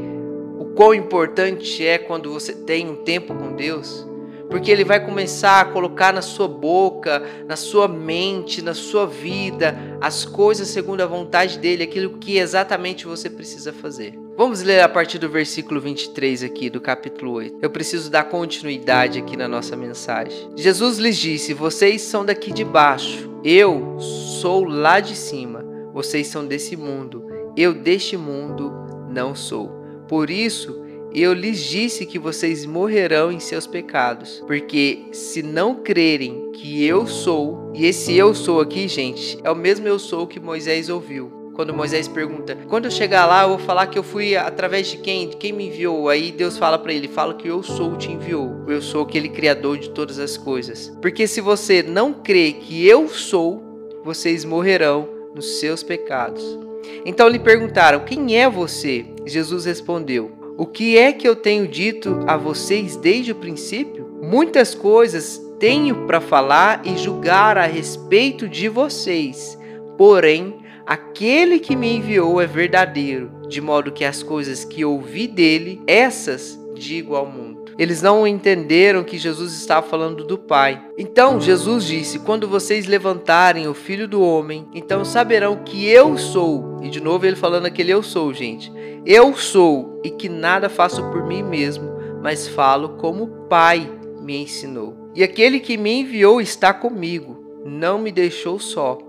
quão 0.65 0.93
importante 0.93 1.85
é 1.85 1.97
quando 1.97 2.31
você 2.31 2.53
tem 2.53 2.89
um 2.89 2.97
tempo 2.97 3.33
com 3.33 3.55
Deus, 3.55 4.07
porque 4.49 4.71
Ele 4.71 4.83
vai 4.83 5.03
começar 5.03 5.61
a 5.61 5.65
colocar 5.65 6.11
na 6.11 6.21
sua 6.21 6.47
boca, 6.47 7.21
na 7.47 7.55
sua 7.55 7.87
mente, 7.87 8.61
na 8.61 8.73
sua 8.73 9.05
vida, 9.05 9.77
as 10.01 10.25
coisas 10.25 10.67
segundo 10.67 11.01
a 11.01 11.05
vontade 11.05 11.59
dele, 11.59 11.83
aquilo 11.83 12.17
que 12.17 12.37
exatamente 12.37 13.05
você 13.05 13.29
precisa 13.29 13.71
fazer. 13.71 14.17
Vamos 14.35 14.63
ler 14.63 14.81
a 14.81 14.89
partir 14.89 15.19
do 15.19 15.29
versículo 15.29 15.79
23 15.79 16.43
aqui 16.43 16.69
do 16.69 16.81
capítulo 16.81 17.33
8. 17.33 17.57
Eu 17.61 17.69
preciso 17.69 18.09
dar 18.09 18.23
continuidade 18.23 19.19
aqui 19.19 19.37
na 19.37 19.47
nossa 19.47 19.75
mensagem. 19.75 20.49
Jesus 20.55 20.97
lhes 20.97 21.17
disse: 21.17 21.53
Vocês 21.53 22.01
são 22.01 22.25
daqui 22.25 22.51
de 22.51 22.63
baixo, 22.63 23.29
eu 23.43 23.99
sou 23.99 24.63
lá 24.63 24.99
de 24.99 25.15
cima. 25.15 25.63
Vocês 25.93 26.27
são 26.27 26.45
desse 26.45 26.77
mundo, 26.77 27.25
eu 27.57 27.73
deste 27.73 28.15
mundo 28.15 28.71
não 29.09 29.35
sou. 29.35 29.78
Por 30.09 30.29
isso, 30.31 30.81
eu 31.13 31.33
lhes 31.33 31.63
disse 31.63 32.05
que 32.05 32.19
vocês 32.19 32.65
morrerão 32.65 33.31
em 33.31 33.39
seus 33.39 33.65
pecados, 33.65 34.43
porque 34.45 35.05
se 35.11 35.41
não 35.41 35.75
crerem 35.75 36.51
que 36.51 36.83
eu 36.83 37.07
sou, 37.07 37.71
e 37.75 37.85
esse 37.85 38.15
eu 38.17 38.33
sou 38.33 38.59
aqui, 38.59 38.87
gente, 38.87 39.39
é 39.43 39.49
o 39.49 39.55
mesmo 39.55 39.87
eu 39.87 39.99
sou 39.99 40.27
que 40.27 40.39
Moisés 40.39 40.89
ouviu 40.89 41.39
quando 41.59 41.73
Moisés 41.73 42.07
pergunta: 42.07 42.57
"Quando 42.69 42.85
eu 42.85 42.91
chegar 42.91 43.25
lá, 43.25 43.43
eu 43.43 43.49
vou 43.49 43.59
falar 43.59 43.87
que 43.87 43.99
eu 43.99 44.03
fui 44.03 44.35
através 44.35 44.87
de 44.87 44.95
quem? 44.97 45.27
De 45.27 45.35
quem 45.35 45.51
me 45.51 45.67
enviou?" 45.67 46.07
Aí 46.07 46.31
Deus 46.31 46.57
fala 46.57 46.79
para 46.79 46.93
ele: 46.93 47.07
"Fala 47.07 47.33
que 47.33 47.49
eu 47.49 47.61
sou 47.61 47.97
te 47.97 48.09
enviou. 48.09 48.63
Eu 48.67 48.81
sou 48.81 49.03
aquele 49.03 49.27
criador 49.27 49.77
de 49.77 49.89
todas 49.89 50.19
as 50.19 50.37
coisas." 50.37 50.91
Porque 51.01 51.27
se 51.27 51.41
você 51.41 51.83
não 51.83 52.13
crê 52.13 52.53
que 52.53 52.87
eu 52.87 53.09
sou, 53.09 53.61
vocês 54.05 54.45
morrerão 54.45 55.07
nos 55.35 55.59
seus 55.59 55.83
pecados. 55.83 56.41
Então 57.05 57.27
lhe 57.27 57.39
perguntaram: 57.39 58.05
"Quem 58.05 58.37
é 58.37 58.49
você?" 58.49 59.05
Jesus 59.29 59.65
respondeu: 59.65 60.31
"O 60.57 60.65
que 60.65 60.98
é 60.98 61.13
que 61.13 61.27
eu 61.27 61.36
tenho 61.36 61.67
dito 61.67 62.24
a 62.27 62.36
vocês 62.36 62.95
desde 62.95 63.31
o 63.31 63.36
princípio? 63.36 64.09
Muitas 64.21 64.75
coisas 64.75 65.41
tenho 65.59 66.07
para 66.07 66.19
falar 66.19 66.81
e 66.86 66.98
julgar 66.98 67.57
a 67.57 67.65
respeito 67.65 68.48
de 68.48 68.67
vocês. 68.67 69.57
Porém, 69.98 70.59
Aquele 70.89 71.59
que 71.59 71.75
me 71.75 71.98
enviou 71.98 72.41
é 72.41 72.48
verdadeiro, 72.48 73.29
de 73.48 73.62
modo 73.62 73.91
que 73.91 74.03
as 74.03 74.24
coisas 74.24 74.65
que 74.65 74.83
ouvi 74.83 75.27
dele, 75.27 75.79
essas 75.86 76.59
digo 76.74 77.15
ao 77.15 77.27
mundo. 77.27 77.65
Eles 77.77 78.01
não 78.01 78.25
entenderam 78.25 79.03
que 79.03 79.15
Jesus 79.15 79.53
estava 79.53 79.88
falando 79.88 80.24
do 80.24 80.36
Pai. 80.36 80.83
Então 80.98 81.39
Jesus 81.39 81.86
disse: 81.86 82.17
Quando 82.17 82.48
vocês 82.48 82.88
levantarem 82.88 83.67
o 83.67 83.74
Filho 83.75 84.07
do 84.07 84.19
Homem, 84.19 84.67
então 84.74 85.05
saberão 85.05 85.57
que 85.57 85.88
eu 85.88 86.17
sou. 86.17 86.79
E 86.81 86.89
de 86.89 87.00
novo 87.00 87.24
ele 87.24 87.36
falando 87.36 87.67
aquele 87.67 87.91
eu 87.91 88.01
sou, 88.01 88.33
gente. 88.33 88.74
Eu 89.06 89.36
sou 89.36 90.01
e 90.03 90.10
que 90.10 90.29
nada 90.29 90.70
faço 90.70 91.03
por 91.12 91.25
mim 91.25 91.44
mesmo, 91.44 91.89
mas 92.22 92.48
falo 92.48 92.89
como 92.98 93.24
o 93.24 93.48
Pai 93.48 93.89
me 94.22 94.38
ensinou. 94.38 94.96
E 95.15 95.24
aquele 95.24 95.60
que 95.60 95.77
me 95.77 96.01
enviou 96.01 96.39
está 96.39 96.74
comigo, 96.74 97.62
não 97.65 98.00
me 98.00 98.12
deixou 98.12 98.60
só 98.60 99.00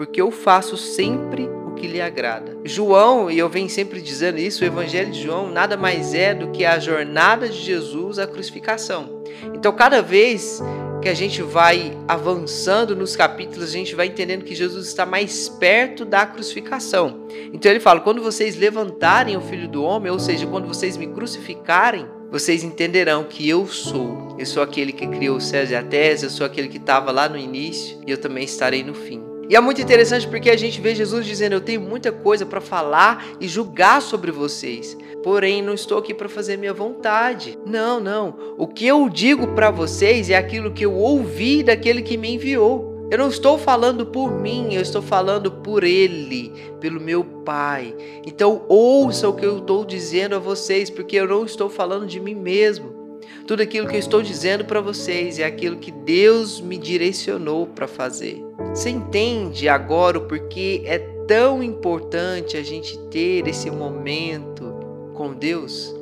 porque 0.00 0.18
eu 0.18 0.30
faço 0.30 0.78
sempre 0.78 1.46
o 1.66 1.74
que 1.74 1.86
lhe 1.86 2.00
agrada. 2.00 2.56
João, 2.64 3.30
e 3.30 3.38
eu 3.38 3.50
venho 3.50 3.68
sempre 3.68 4.00
dizendo 4.00 4.38
isso, 4.38 4.64
o 4.64 4.66
Evangelho 4.66 5.10
de 5.10 5.22
João 5.22 5.50
nada 5.50 5.76
mais 5.76 6.14
é 6.14 6.32
do 6.32 6.48
que 6.48 6.64
a 6.64 6.78
jornada 6.78 7.46
de 7.46 7.58
Jesus 7.58 8.18
à 8.18 8.26
crucificação. 8.26 9.22
Então, 9.52 9.70
cada 9.72 10.00
vez 10.00 10.62
que 11.00 11.08
a 11.08 11.14
gente 11.14 11.42
vai 11.42 11.96
avançando 12.06 12.94
nos 12.94 13.16
capítulos, 13.16 13.70
a 13.70 13.72
gente 13.72 13.94
vai 13.94 14.06
entendendo 14.06 14.44
que 14.44 14.54
Jesus 14.54 14.86
está 14.86 15.06
mais 15.06 15.48
perto 15.48 16.04
da 16.04 16.26
crucificação. 16.26 17.26
Então 17.52 17.70
ele 17.70 17.80
fala: 17.80 18.00
quando 18.00 18.22
vocês 18.22 18.56
levantarem 18.56 19.36
o 19.36 19.40
Filho 19.40 19.68
do 19.68 19.82
Homem, 19.82 20.12
ou 20.12 20.18
seja, 20.18 20.46
quando 20.46 20.68
vocês 20.68 20.96
me 20.96 21.06
crucificarem, 21.06 22.06
vocês 22.30 22.62
entenderão 22.62 23.24
que 23.24 23.48
eu 23.48 23.66
sou. 23.66 24.36
Eu 24.38 24.46
sou 24.46 24.62
aquele 24.62 24.92
que 24.92 25.06
criou 25.06 25.36
o 25.36 25.40
céu 25.40 25.64
e 25.64 25.74
a 25.74 25.82
terra, 25.82 26.20
eu 26.22 26.30
sou 26.30 26.46
aquele 26.46 26.68
que 26.68 26.78
estava 26.78 27.10
lá 27.10 27.28
no 27.28 27.36
início 27.36 27.98
e 28.06 28.10
eu 28.10 28.18
também 28.18 28.44
estarei 28.44 28.84
no 28.84 28.94
fim. 28.94 29.29
E 29.50 29.56
é 29.56 29.60
muito 29.60 29.82
interessante 29.82 30.28
porque 30.28 30.48
a 30.48 30.56
gente 30.56 30.80
vê 30.80 30.94
Jesus 30.94 31.26
dizendo: 31.26 31.54
Eu 31.54 31.60
tenho 31.60 31.80
muita 31.80 32.12
coisa 32.12 32.46
para 32.46 32.60
falar 32.60 33.26
e 33.40 33.48
julgar 33.48 34.00
sobre 34.00 34.30
vocês, 34.30 34.96
porém 35.24 35.60
não 35.60 35.74
estou 35.74 35.98
aqui 35.98 36.14
para 36.14 36.28
fazer 36.28 36.56
minha 36.56 36.72
vontade. 36.72 37.58
Não, 37.66 37.98
não. 37.98 38.54
O 38.56 38.68
que 38.68 38.86
eu 38.86 39.08
digo 39.08 39.48
para 39.48 39.72
vocês 39.72 40.30
é 40.30 40.36
aquilo 40.36 40.70
que 40.70 40.86
eu 40.86 40.94
ouvi 40.94 41.64
daquele 41.64 42.00
que 42.00 42.16
me 42.16 42.32
enviou. 42.32 43.08
Eu 43.10 43.18
não 43.18 43.28
estou 43.28 43.58
falando 43.58 44.06
por 44.06 44.30
mim, 44.40 44.72
eu 44.72 44.80
estou 44.80 45.02
falando 45.02 45.50
por 45.50 45.82
Ele, 45.82 46.52
pelo 46.80 47.00
meu 47.00 47.24
Pai. 47.24 47.92
Então 48.24 48.64
ouça 48.68 49.28
o 49.28 49.34
que 49.34 49.44
eu 49.44 49.58
estou 49.58 49.84
dizendo 49.84 50.36
a 50.36 50.38
vocês, 50.38 50.88
porque 50.88 51.16
eu 51.16 51.26
não 51.26 51.44
estou 51.44 51.68
falando 51.68 52.06
de 52.06 52.20
mim 52.20 52.36
mesmo. 52.36 53.18
Tudo 53.48 53.64
aquilo 53.64 53.88
que 53.88 53.96
eu 53.96 54.00
estou 54.00 54.22
dizendo 54.22 54.64
para 54.64 54.80
vocês 54.80 55.40
é 55.40 55.44
aquilo 55.44 55.78
que 55.78 55.90
Deus 55.90 56.60
me 56.60 56.78
direcionou 56.78 57.66
para 57.66 57.88
fazer. 57.88 58.49
Você 58.68 58.90
entende 58.90 59.68
agora 59.68 60.18
o 60.18 60.26
porquê 60.26 60.82
é 60.84 60.98
tão 61.26 61.62
importante 61.62 62.56
a 62.56 62.62
gente 62.62 62.98
ter 63.10 63.46
esse 63.48 63.70
momento 63.70 64.74
com 65.14 65.32
Deus? 65.32 65.94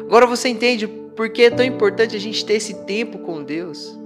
Agora 0.00 0.26
você 0.26 0.48
entende 0.48 0.86
por 0.86 1.30
que 1.30 1.42
é 1.42 1.50
tão 1.50 1.64
importante 1.64 2.16
a 2.16 2.18
gente 2.18 2.44
ter 2.44 2.54
esse 2.54 2.84
tempo 2.84 3.18
com 3.18 3.42
Deus? 3.42 4.01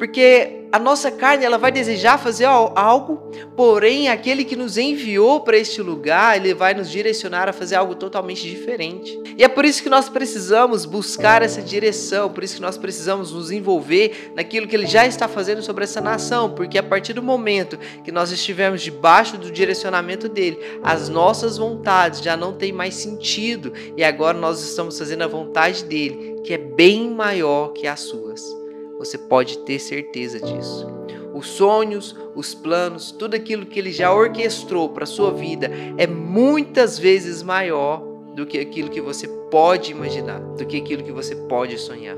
Porque 0.00 0.64
a 0.72 0.78
nossa 0.78 1.10
carne 1.10 1.44
ela 1.44 1.58
vai 1.58 1.70
desejar 1.70 2.16
fazer 2.16 2.46
algo, 2.46 3.30
porém 3.54 4.08
aquele 4.08 4.46
que 4.46 4.56
nos 4.56 4.78
enviou 4.78 5.40
para 5.40 5.58
este 5.58 5.82
lugar, 5.82 6.38
ele 6.38 6.54
vai 6.54 6.72
nos 6.72 6.90
direcionar 6.90 7.50
a 7.50 7.52
fazer 7.52 7.74
algo 7.74 7.94
totalmente 7.94 8.48
diferente. 8.48 9.20
E 9.36 9.44
é 9.44 9.48
por 9.48 9.62
isso 9.62 9.82
que 9.82 9.90
nós 9.90 10.08
precisamos 10.08 10.86
buscar 10.86 11.42
essa 11.42 11.60
direção, 11.60 12.32
por 12.32 12.42
isso 12.42 12.54
que 12.54 12.62
nós 12.62 12.78
precisamos 12.78 13.30
nos 13.30 13.50
envolver 13.50 14.32
naquilo 14.34 14.66
que 14.66 14.74
ele 14.74 14.86
já 14.86 15.06
está 15.06 15.28
fazendo 15.28 15.62
sobre 15.62 15.84
essa 15.84 16.00
nação, 16.00 16.54
porque 16.54 16.78
a 16.78 16.82
partir 16.82 17.12
do 17.12 17.22
momento 17.22 17.78
que 18.02 18.10
nós 18.10 18.32
estivermos 18.32 18.80
debaixo 18.80 19.36
do 19.36 19.50
direcionamento 19.50 20.30
dele, 20.30 20.58
as 20.82 21.10
nossas 21.10 21.58
vontades 21.58 22.22
já 22.22 22.38
não 22.38 22.54
têm 22.54 22.72
mais 22.72 22.94
sentido 22.94 23.70
e 23.94 24.02
agora 24.02 24.38
nós 24.38 24.62
estamos 24.62 24.98
fazendo 24.98 25.24
a 25.24 25.28
vontade 25.28 25.84
dele, 25.84 26.40
que 26.42 26.54
é 26.54 26.58
bem 26.58 27.10
maior 27.10 27.74
que 27.74 27.86
as 27.86 28.00
suas. 28.00 28.59
Você 29.00 29.16
pode 29.16 29.60
ter 29.60 29.78
certeza 29.78 30.38
disso. 30.38 30.86
Os 31.32 31.46
sonhos, 31.46 32.14
os 32.34 32.54
planos, 32.54 33.10
tudo 33.10 33.34
aquilo 33.34 33.64
que 33.64 33.78
ele 33.78 33.90
já 33.90 34.12
orquestrou 34.12 34.90
para 34.90 35.06
sua 35.06 35.32
vida 35.32 35.70
é 35.96 36.06
muitas 36.06 36.98
vezes 36.98 37.42
maior 37.42 38.04
do 38.34 38.44
que 38.44 38.58
aquilo 38.58 38.90
que 38.90 39.00
você 39.00 39.26
pode 39.50 39.90
imaginar, 39.92 40.38
do 40.38 40.66
que 40.66 40.76
aquilo 40.76 41.02
que 41.02 41.12
você 41.12 41.34
pode 41.34 41.78
sonhar. 41.78 42.14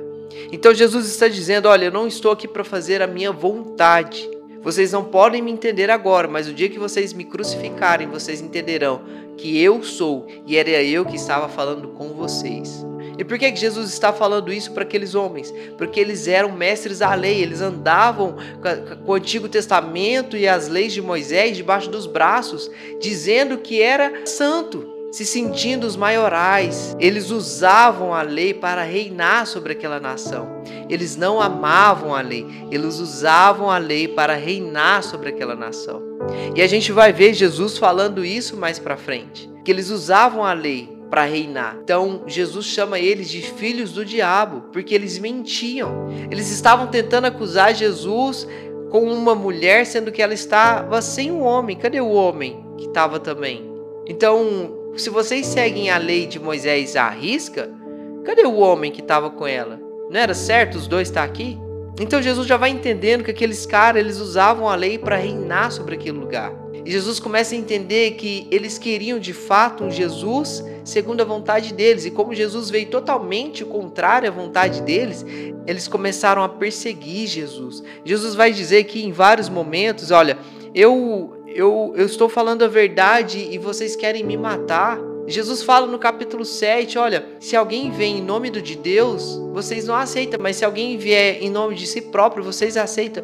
Então 0.50 0.74
Jesus 0.74 1.06
está 1.06 1.28
dizendo: 1.28 1.68
Olha, 1.68 1.84
eu 1.84 1.92
não 1.92 2.08
estou 2.08 2.32
aqui 2.32 2.48
para 2.48 2.64
fazer 2.64 3.00
a 3.00 3.06
minha 3.06 3.30
vontade. 3.30 4.28
Vocês 4.60 4.90
não 4.90 5.04
podem 5.04 5.40
me 5.40 5.52
entender 5.52 5.88
agora, 5.88 6.26
mas 6.26 6.48
o 6.48 6.52
dia 6.52 6.68
que 6.68 6.80
vocês 6.80 7.12
me 7.12 7.24
crucificarem, 7.24 8.08
vocês 8.08 8.40
entenderão 8.40 9.02
que 9.36 9.56
eu 9.62 9.84
sou 9.84 10.26
e 10.44 10.56
era 10.56 10.82
eu 10.82 11.04
que 11.04 11.14
estava 11.14 11.48
falando 11.48 11.90
com 11.90 12.08
vocês. 12.08 12.84
E 13.18 13.24
por 13.24 13.38
que 13.38 13.54
Jesus 13.54 13.92
está 13.92 14.12
falando 14.12 14.52
isso 14.52 14.72
para 14.72 14.82
aqueles 14.82 15.14
homens? 15.14 15.52
Porque 15.76 16.00
eles 16.00 16.26
eram 16.26 16.52
mestres 16.52 16.98
da 17.00 17.14
lei, 17.14 17.42
eles 17.42 17.60
andavam 17.60 18.36
com 19.04 19.12
o 19.12 19.14
Antigo 19.14 19.48
Testamento 19.48 20.36
e 20.36 20.48
as 20.48 20.68
leis 20.68 20.92
de 20.92 21.02
Moisés 21.02 21.56
debaixo 21.56 21.90
dos 21.90 22.06
braços, 22.06 22.70
dizendo 23.00 23.58
que 23.58 23.80
era 23.80 24.24
santo, 24.26 24.92
se 25.12 25.26
sentindo 25.26 25.86
os 25.86 25.94
maiorais. 25.94 26.96
Eles 26.98 27.30
usavam 27.30 28.14
a 28.14 28.22
lei 28.22 28.54
para 28.54 28.82
reinar 28.82 29.46
sobre 29.46 29.72
aquela 29.72 30.00
nação. 30.00 30.62
Eles 30.88 31.16
não 31.16 31.40
amavam 31.40 32.14
a 32.14 32.20
lei, 32.20 32.46
eles 32.70 32.98
usavam 32.98 33.70
a 33.70 33.78
lei 33.78 34.08
para 34.08 34.34
reinar 34.34 35.02
sobre 35.02 35.28
aquela 35.28 35.54
nação. 35.54 36.02
E 36.54 36.62
a 36.62 36.66
gente 36.66 36.92
vai 36.92 37.12
ver 37.12 37.34
Jesus 37.34 37.76
falando 37.76 38.24
isso 38.24 38.56
mais 38.56 38.78
para 38.78 38.96
frente, 38.96 39.50
que 39.64 39.70
eles 39.70 39.90
usavam 39.90 40.44
a 40.44 40.52
lei 40.52 41.01
para 41.12 41.26
reinar. 41.26 41.76
Então 41.84 42.22
Jesus 42.26 42.64
chama 42.64 42.98
eles 42.98 43.28
de 43.28 43.42
filhos 43.42 43.92
do 43.92 44.02
diabo, 44.02 44.62
porque 44.72 44.94
eles 44.94 45.18
mentiam. 45.18 46.06
Eles 46.30 46.50
estavam 46.50 46.86
tentando 46.86 47.26
acusar 47.26 47.74
Jesus 47.74 48.48
com 48.90 49.02
uma 49.12 49.34
mulher, 49.34 49.84
sendo 49.84 50.10
que 50.10 50.22
ela 50.22 50.32
estava 50.32 51.02
sem 51.02 51.30
um 51.30 51.42
homem. 51.42 51.76
Cadê 51.76 52.00
o 52.00 52.12
homem 52.12 52.64
que 52.78 52.86
estava 52.86 53.20
também? 53.20 53.70
Então, 54.06 54.92
se 54.96 55.10
vocês 55.10 55.44
seguem 55.44 55.90
a 55.90 55.98
lei 55.98 56.24
de 56.24 56.40
Moisés 56.40 56.96
à 56.96 57.10
risca, 57.10 57.68
cadê 58.24 58.46
o 58.46 58.56
homem 58.56 58.90
que 58.90 59.02
estava 59.02 59.28
com 59.28 59.46
ela? 59.46 59.78
Não 60.08 60.18
era 60.18 60.32
certo 60.32 60.76
os 60.76 60.88
dois 60.88 61.08
estar 61.08 61.24
aqui? 61.24 61.58
Então 62.00 62.22
Jesus 62.22 62.46
já 62.46 62.56
vai 62.56 62.70
entendendo 62.70 63.22
que 63.22 63.30
aqueles 63.30 63.66
caras 63.66 64.00
eles 64.00 64.18
usavam 64.18 64.66
a 64.66 64.74
lei 64.74 64.96
para 64.96 65.16
reinar 65.16 65.72
sobre 65.72 65.94
aquele 65.94 66.16
lugar. 66.16 66.61
E 66.84 66.90
Jesus 66.90 67.20
começa 67.20 67.54
a 67.54 67.58
entender 67.58 68.12
que 68.12 68.46
eles 68.50 68.78
queriam 68.78 69.18
de 69.18 69.32
fato 69.32 69.84
um 69.84 69.90
Jesus 69.90 70.64
segundo 70.84 71.20
a 71.20 71.24
vontade 71.24 71.72
deles. 71.72 72.04
E 72.04 72.10
como 72.10 72.34
Jesus 72.34 72.70
veio 72.70 72.86
totalmente 72.86 73.64
contrário 73.64 74.28
à 74.28 74.32
vontade 74.32 74.82
deles, 74.82 75.24
eles 75.66 75.86
começaram 75.86 76.42
a 76.42 76.48
perseguir 76.48 77.26
Jesus. 77.26 77.82
Jesus 78.04 78.34
vai 78.34 78.52
dizer 78.52 78.84
que 78.84 79.04
em 79.04 79.12
vários 79.12 79.48
momentos, 79.48 80.10
olha, 80.10 80.38
eu 80.74 81.42
eu, 81.54 81.92
eu 81.96 82.06
estou 82.06 82.28
falando 82.28 82.62
a 82.62 82.68
verdade 82.68 83.48
e 83.50 83.58
vocês 83.58 83.94
querem 83.94 84.24
me 84.24 84.36
matar. 84.36 84.98
Jesus 85.26 85.62
fala 85.62 85.86
no 85.86 85.98
capítulo 85.98 86.44
7, 86.44 86.98
olha, 86.98 87.26
se 87.38 87.54
alguém 87.54 87.90
vem 87.90 88.18
em 88.18 88.22
nome 88.22 88.50
de 88.50 88.76
Deus, 88.76 89.38
vocês 89.52 89.86
não 89.86 89.94
aceitam, 89.94 90.40
mas 90.42 90.56
se 90.56 90.64
alguém 90.64 90.98
vier 90.98 91.42
em 91.42 91.50
nome 91.50 91.74
de 91.74 91.86
si 91.86 92.00
próprio, 92.00 92.42
vocês 92.42 92.76
aceitam. 92.76 93.22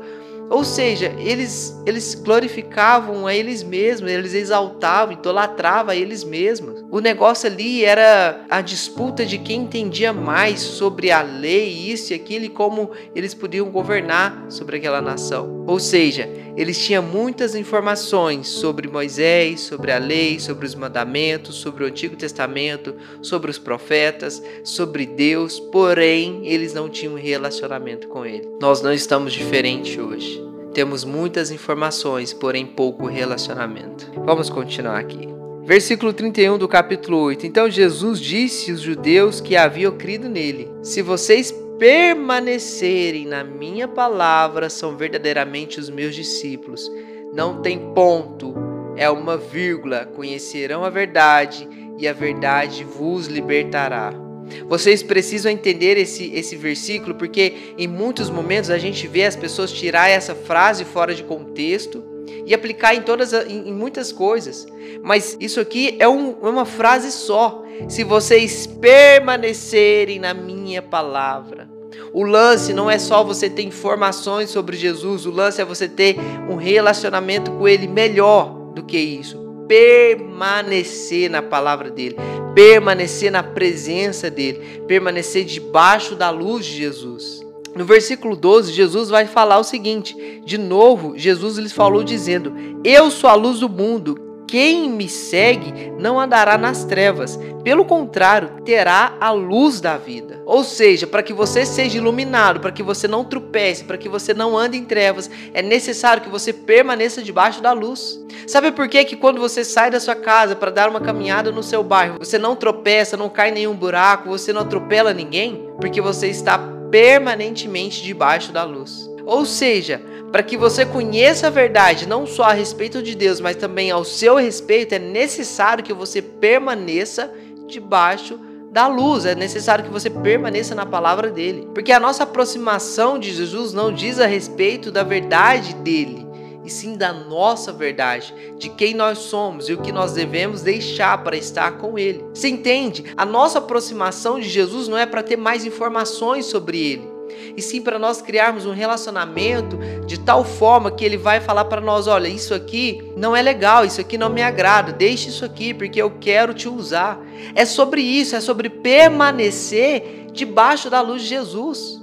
Ou 0.51 0.65
seja, 0.65 1.15
eles, 1.19 1.79
eles 1.85 2.15
glorificavam 2.15 3.27
a 3.27 3.35
eles 3.35 3.63
mesmos, 3.63 4.11
eles 4.11 4.35
exaltavam, 4.35 5.13
idolatravam 5.13 5.93
a 5.93 5.97
eles 5.97 6.25
mesmos. 6.25 6.85
O 6.91 7.01
negócio 7.01 7.49
ali 7.49 7.85
era 7.85 8.45
a 8.49 8.61
disputa 8.61 9.27
de 9.27 9.39
quem 9.39 9.63
entendia 9.63 10.13
mais 10.13 10.61
sobre 10.61 11.11
a 11.11 11.21
lei, 11.23 11.69
isso 11.69 12.13
e 12.13 12.17
aquilo, 12.17 12.47
e 12.47 12.49
como 12.49 12.91
eles 13.15 13.35
podiam 13.35 13.71
governar 13.71 14.47
sobre 14.49 14.79
aquela 14.79 15.03
nação. 15.03 15.65
Ou 15.67 15.79
seja, 15.79 16.29
eles 16.57 16.79
tinham 16.85 17.03
muitas 17.03 17.55
informações 17.55 18.49
sobre 18.49 18.89
Moisés, 18.89 19.61
sobre 19.61 19.93
a 19.93 19.99
lei, 19.99 20.41
sobre 20.41 20.67
os 20.67 20.75
mandamentos, 20.75 21.57
sobre 21.57 21.85
o 21.85 21.87
Antigo 21.87 22.17
Testamento, 22.17 22.97
sobre 23.23 23.51
os 23.51 23.59
profetas, 23.59 24.43
sobre 24.65 25.07
Deus, 25.07 25.61
porém 25.61 26.41
eles 26.47 26.73
não 26.73 26.89
tinham 26.89 27.15
relacionamento 27.15 28.09
com 28.09 28.27
ele. 28.27 28.49
Nós 28.61 28.83
não 28.83 28.93
estamos 28.93 29.33
diferentes 29.33 29.97
hoje. 29.99 30.38
Temos 30.73 31.05
muitas 31.05 31.51
informações, 31.51 32.33
porém 32.33 32.67
pouco 32.67 33.07
relacionamento. 33.07 34.11
Vamos 34.25 34.51
continuar 34.51 34.99
aqui. 34.99 35.29
Versículo 35.65 36.13
31 36.13 36.57
do 36.57 36.69
capítulo 36.69 37.19
8. 37.19 37.47
Então 37.47 37.69
Jesus 37.69 38.21
disse 38.21 38.71
aos 38.71 38.81
judeus 38.81 39.41
que 39.41 39.57
haviam 39.57 39.97
crido 39.97 40.29
nele: 40.29 40.71
Se 40.83 41.03
vocês 41.03 41.53
permanecerem 41.79 43.27
na 43.27 43.45
minha 43.45 43.87
palavra, 43.87 44.69
são 44.71 44.97
verdadeiramente 44.97 45.79
os 45.79 45.91
meus 45.91 46.15
discípulos. 46.15 46.91
Não 47.35 47.61
tem 47.61 47.93
ponto, 47.93 48.55
é 48.97 49.11
uma 49.11 49.37
vírgula. 49.37 50.07
Conhecerão 50.07 50.85
a 50.85 50.91
verdade 50.91 51.69
e 51.99 52.09
a 52.09 52.13
verdade 52.13 52.85
vos 52.85 53.27
libertará. 53.27 54.28
Vocês 54.69 55.03
precisam 55.03 55.51
entender 55.51 55.97
esse, 55.97 56.33
esse 56.35 56.57
versículo 56.57 57.15
porque 57.15 57.75
em 57.77 57.87
muitos 57.87 58.31
momentos 58.31 58.71
a 58.71 58.79
gente 58.79 59.07
vê 59.07 59.25
as 59.25 59.37
pessoas 59.37 59.73
tirar 59.73 60.09
essa 60.09 60.35
frase 60.35 60.85
fora 60.85 61.15
de 61.15 61.23
contexto 61.23 62.03
e 62.47 62.55
aplicar 62.55 62.95
em 62.95 63.03
todas 63.03 63.33
em, 63.33 63.73
muitas 63.73 64.13
coisas. 64.13 64.67
Mas 65.03 65.37
isso 65.41 65.61
aqui 65.61 65.97
é, 65.99 66.09
um, 66.09 66.37
é 66.43 66.49
uma 66.49 66.65
frase 66.65 67.13
só. 67.13 67.65
Se 67.89 68.03
vocês 68.05 68.67
permanecerem 68.67 70.19
na 70.19 70.35
minha 70.35 70.83
palavra. 70.83 71.69
O 72.13 72.25
lance 72.25 72.73
não 72.73 72.91
é 72.91 72.99
só 72.99 73.23
você 73.23 73.51
ter 73.51 73.63
informações 73.63 74.51
sobre 74.51 74.77
Jesus, 74.77 75.27
o 75.27 75.31
lance 75.31 75.61
é 75.61 75.65
você 75.65 75.89
ter 75.89 76.17
um 76.49 76.57
relacionamento 76.57 77.51
com 77.53 77.69
Ele 77.69 77.87
melhor 77.87 78.73
do 78.75 78.83
que 78.83 78.99
isso. 78.99 79.48
Permanecer 79.69 81.31
na 81.31 81.43
palavra 81.43 81.91
dele, 81.91 82.17
permanecer 82.55 83.31
na 83.31 83.43
presença 83.43 84.31
dele, 84.31 84.83
permanecer 84.89 85.45
debaixo 85.45 86.17
da 86.17 86.31
luz 86.31 86.65
de 86.67 86.77
Jesus. 86.77 87.47
No 87.77 87.85
versículo 87.85 88.35
12, 88.35 88.73
Jesus 88.73 89.09
vai 89.09 89.27
falar 89.27 89.59
o 89.59 89.65
seguinte: 89.65 90.43
de 90.45 90.59
novo, 90.59 91.17
Jesus 91.17 91.59
lhes 91.59 91.73
falou 91.73 92.03
dizendo: 92.03 92.53
Eu 92.83 93.11
sou 93.11 93.31
a 93.31 93.35
luz 93.35 93.61
do 93.61 93.69
mundo. 93.69 94.28
Quem 94.49 94.89
me 94.89 95.11
segue 95.11 95.93
não 95.99 96.19
andará 96.19 96.57
nas 96.57 96.83
trevas, 96.83 97.39
pelo 97.63 97.85
contrário, 97.85 98.63
terá 98.65 99.15
a 99.21 99.31
luz 99.31 99.79
da 99.79 99.99
vida. 99.99 100.41
Ou 100.47 100.65
seja, 100.65 101.07
para 101.07 101.23
que 101.23 101.35
você 101.35 101.67
seja 101.67 101.99
iluminado, 101.99 102.59
para 102.59 102.73
que 102.73 102.83
você 102.83 103.07
não 103.07 103.23
tropece, 103.23 103.85
para 103.85 103.99
que 103.99 104.09
você 104.09 104.33
não 104.33 104.57
ande 104.57 104.79
em 104.79 104.87
trevas, 104.87 105.31
é 105.53 105.61
necessário 105.61 106.23
que 106.23 106.31
você 106.31 106.51
permaneça 106.51 107.23
debaixo 107.23 107.61
da 107.61 107.73
luz. 107.73 108.19
Sabe 108.47 108.73
por 108.73 108.89
que 108.89 109.05
que 109.05 109.17
quando 109.17 109.39
você 109.39 109.63
sai 109.63 109.91
da 109.91 110.01
sua 110.01 110.15
casa 110.15 110.57
para 110.57 110.71
dar 110.71 110.89
uma 110.89 111.03
caminhada 111.03 111.53
no 111.53 111.63
seu 111.63 111.85
bairro, 111.85 112.19
você 112.19 112.39
não 112.39 112.57
tropeça, 112.57 113.19
não 113.19 113.29
cai 113.29 113.51
em 113.51 113.55
nenhum 113.55 113.77
buraco, 113.77 114.31
você 114.31 114.51
não 114.51 114.63
atropela 114.63 115.13
ninguém? 115.13 115.69
Porque 115.79 116.01
você 116.01 116.29
está 116.29 116.59
permanentemente 116.91 118.03
debaixo 118.03 118.51
da 118.51 118.65
luz. 118.65 119.08
Ou 119.29 119.45
seja, 119.45 120.01
para 120.33 120.43
que 120.43 120.57
você 120.57 120.87
conheça 120.87 121.49
a 121.49 121.51
verdade, 121.51 122.09
não 122.09 122.27
só 122.27 122.45
a 122.45 122.55
respeito 122.55 123.03
de 123.03 123.15
Deus, 123.15 123.43
mas 123.43 123.57
também 123.57 123.91
ao 123.91 124.03
seu 124.03 124.37
respeito, 124.37 124.95
é 124.95 124.99
necessário 124.99 125.85
que 125.85 125.93
você 125.93 126.23
permaneça 126.23 127.31
debaixo 127.67 128.41
da 128.73 128.87
luz, 128.87 129.27
é 129.27 129.35
necessário 129.35 129.85
que 129.85 129.91
você 129.91 130.09
permaneça 130.09 130.75
na 130.75 130.87
palavra 130.87 131.31
dele. 131.31 131.69
Porque 131.75 131.93
a 131.93 132.01
nossa 132.01 132.23
aproximação 132.23 133.19
de 133.19 133.31
Jesus 133.31 133.75
não 133.75 133.93
diz 133.93 134.19
a 134.19 134.25
respeito 134.25 134.91
da 134.91 135.03
verdade 135.03 135.75
dele, 135.75 136.27
e 136.65 136.71
sim 136.71 136.97
da 136.97 137.13
nossa 137.13 137.71
verdade, 137.71 138.35
de 138.57 138.71
quem 138.71 138.95
nós 138.95 139.19
somos 139.19 139.69
e 139.69 139.75
o 139.75 139.83
que 139.83 139.93
nós 139.93 140.13
devemos 140.13 140.63
deixar 140.63 141.23
para 141.23 141.37
estar 141.37 141.73
com 141.73 141.99
ele. 141.99 142.25
Você 142.33 142.49
entende? 142.49 143.05
A 143.15 143.27
nossa 143.27 143.59
aproximação 143.59 144.41
de 144.41 144.49
Jesus 144.49 144.89
não 144.89 144.97
é 144.97 145.05
para 145.05 145.23
ter 145.23 145.37
mais 145.37 145.67
informações 145.67 146.47
sobre 146.47 146.79
ele 146.81 147.18
e 147.57 147.63
sim 147.63 147.81
para 147.81 147.99
nós 147.99 148.23
criarmos 148.23 148.67
um 148.67 148.73
relacionamento 148.73 149.79
de 150.07 150.19
tal 150.19 150.45
forma 150.45 150.91
que 150.91 151.05
ele 151.05 151.17
vai 151.17 151.41
falar 151.41 151.65
para 151.67 151.81
nós: 151.81 152.07
olha, 152.07 152.29
isso 152.29 152.55
aqui 152.55 153.13
não 153.17 153.35
é 153.35 153.43
legal, 153.43 153.85
isso 153.85 154.01
aqui 154.01 154.17
não 154.17 154.31
me 154.31 154.43
agrada, 154.43 154.93
deixe 154.93 155.29
isso 155.29 155.45
aqui 155.45 155.73
porque 155.75 156.01
eu 156.01 156.11
quero 156.21 156.55
te 156.55 156.69
usar. 156.69 157.21
É 157.55 157.65
sobre 157.65 158.01
isso, 158.01 158.37
é 158.37 158.41
sobre 158.41 158.69
permanecer 158.69 160.27
debaixo 160.33 160.89
da 160.89 161.01
luz 161.01 161.23
de 161.23 161.29
Jesus. 161.29 161.99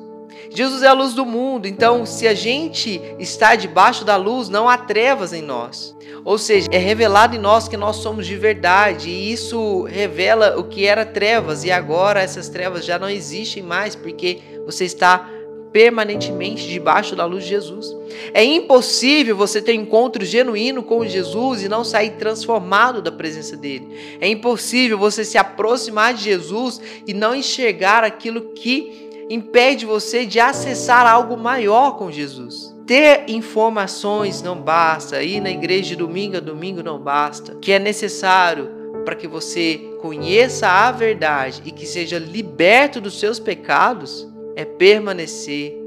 Jesus 0.49 0.83
é 0.83 0.87
a 0.87 0.93
luz 0.93 1.13
do 1.13 1.25
mundo, 1.25 1.67
então 1.67 2.05
se 2.05 2.27
a 2.27 2.33
gente 2.33 3.01
está 3.19 3.55
debaixo 3.55 4.05
da 4.05 4.15
luz, 4.15 4.47
não 4.47 4.69
há 4.69 4.77
trevas 4.77 5.33
em 5.33 5.41
nós. 5.41 5.95
Ou 6.23 6.37
seja, 6.37 6.67
é 6.71 6.77
revelado 6.77 7.35
em 7.35 7.39
nós 7.39 7.67
que 7.67 7.75
nós 7.75 7.97
somos 7.97 8.25
de 8.25 8.35
verdade, 8.35 9.09
e 9.09 9.31
isso 9.31 9.83
revela 9.83 10.57
o 10.57 10.63
que 10.63 10.85
era 10.85 11.05
trevas, 11.05 11.63
e 11.63 11.71
agora 11.71 12.21
essas 12.21 12.47
trevas 12.47 12.85
já 12.85 12.97
não 12.97 13.09
existem 13.09 13.61
mais, 13.61 13.95
porque 13.95 14.39
você 14.65 14.85
está 14.85 15.29
permanentemente 15.75 16.69
debaixo 16.69 17.17
da 17.17 17.25
luz 17.25 17.43
de 17.43 17.49
Jesus. 17.49 17.93
É 18.33 18.41
impossível 18.41 19.35
você 19.35 19.61
ter 19.61 19.73
encontro 19.73 20.23
genuíno 20.23 20.81
com 20.81 21.05
Jesus 21.05 21.63
e 21.63 21.67
não 21.67 21.83
sair 21.83 22.11
transformado 22.11 23.01
da 23.01 23.11
presença 23.11 23.57
dele. 23.57 24.17
É 24.21 24.27
impossível 24.29 24.97
você 24.97 25.25
se 25.25 25.37
aproximar 25.37 26.13
de 26.13 26.23
Jesus 26.23 26.79
e 27.05 27.13
não 27.13 27.35
enxergar 27.35 28.05
aquilo 28.05 28.53
que 28.53 29.09
impede 29.29 29.85
você 29.85 30.25
de 30.25 30.39
acessar 30.39 31.05
algo 31.05 31.35
maior 31.35 31.97
com 31.97 32.09
Jesus. 32.09 32.73
Ter 32.87 33.25
informações 33.27 34.41
não 34.41 34.61
basta, 34.61 35.21
ir 35.21 35.41
na 35.41 35.49
igreja 35.49 35.89
de 35.89 35.95
domingo 35.97 36.37
a 36.37 36.39
domingo 36.39 36.81
não 36.81 36.99
basta. 36.99 37.53
Que 37.55 37.73
é 37.73 37.79
necessário 37.79 38.69
para 39.03 39.13
que 39.13 39.27
você 39.27 39.81
conheça 40.01 40.69
a 40.69 40.89
verdade 40.89 41.61
e 41.65 41.71
que 41.71 41.85
seja 41.85 42.17
liberto 42.17 43.01
dos 43.01 43.19
seus 43.19 43.39
pecados 43.39 44.25
é 44.55 44.63
permanecer 44.65 45.77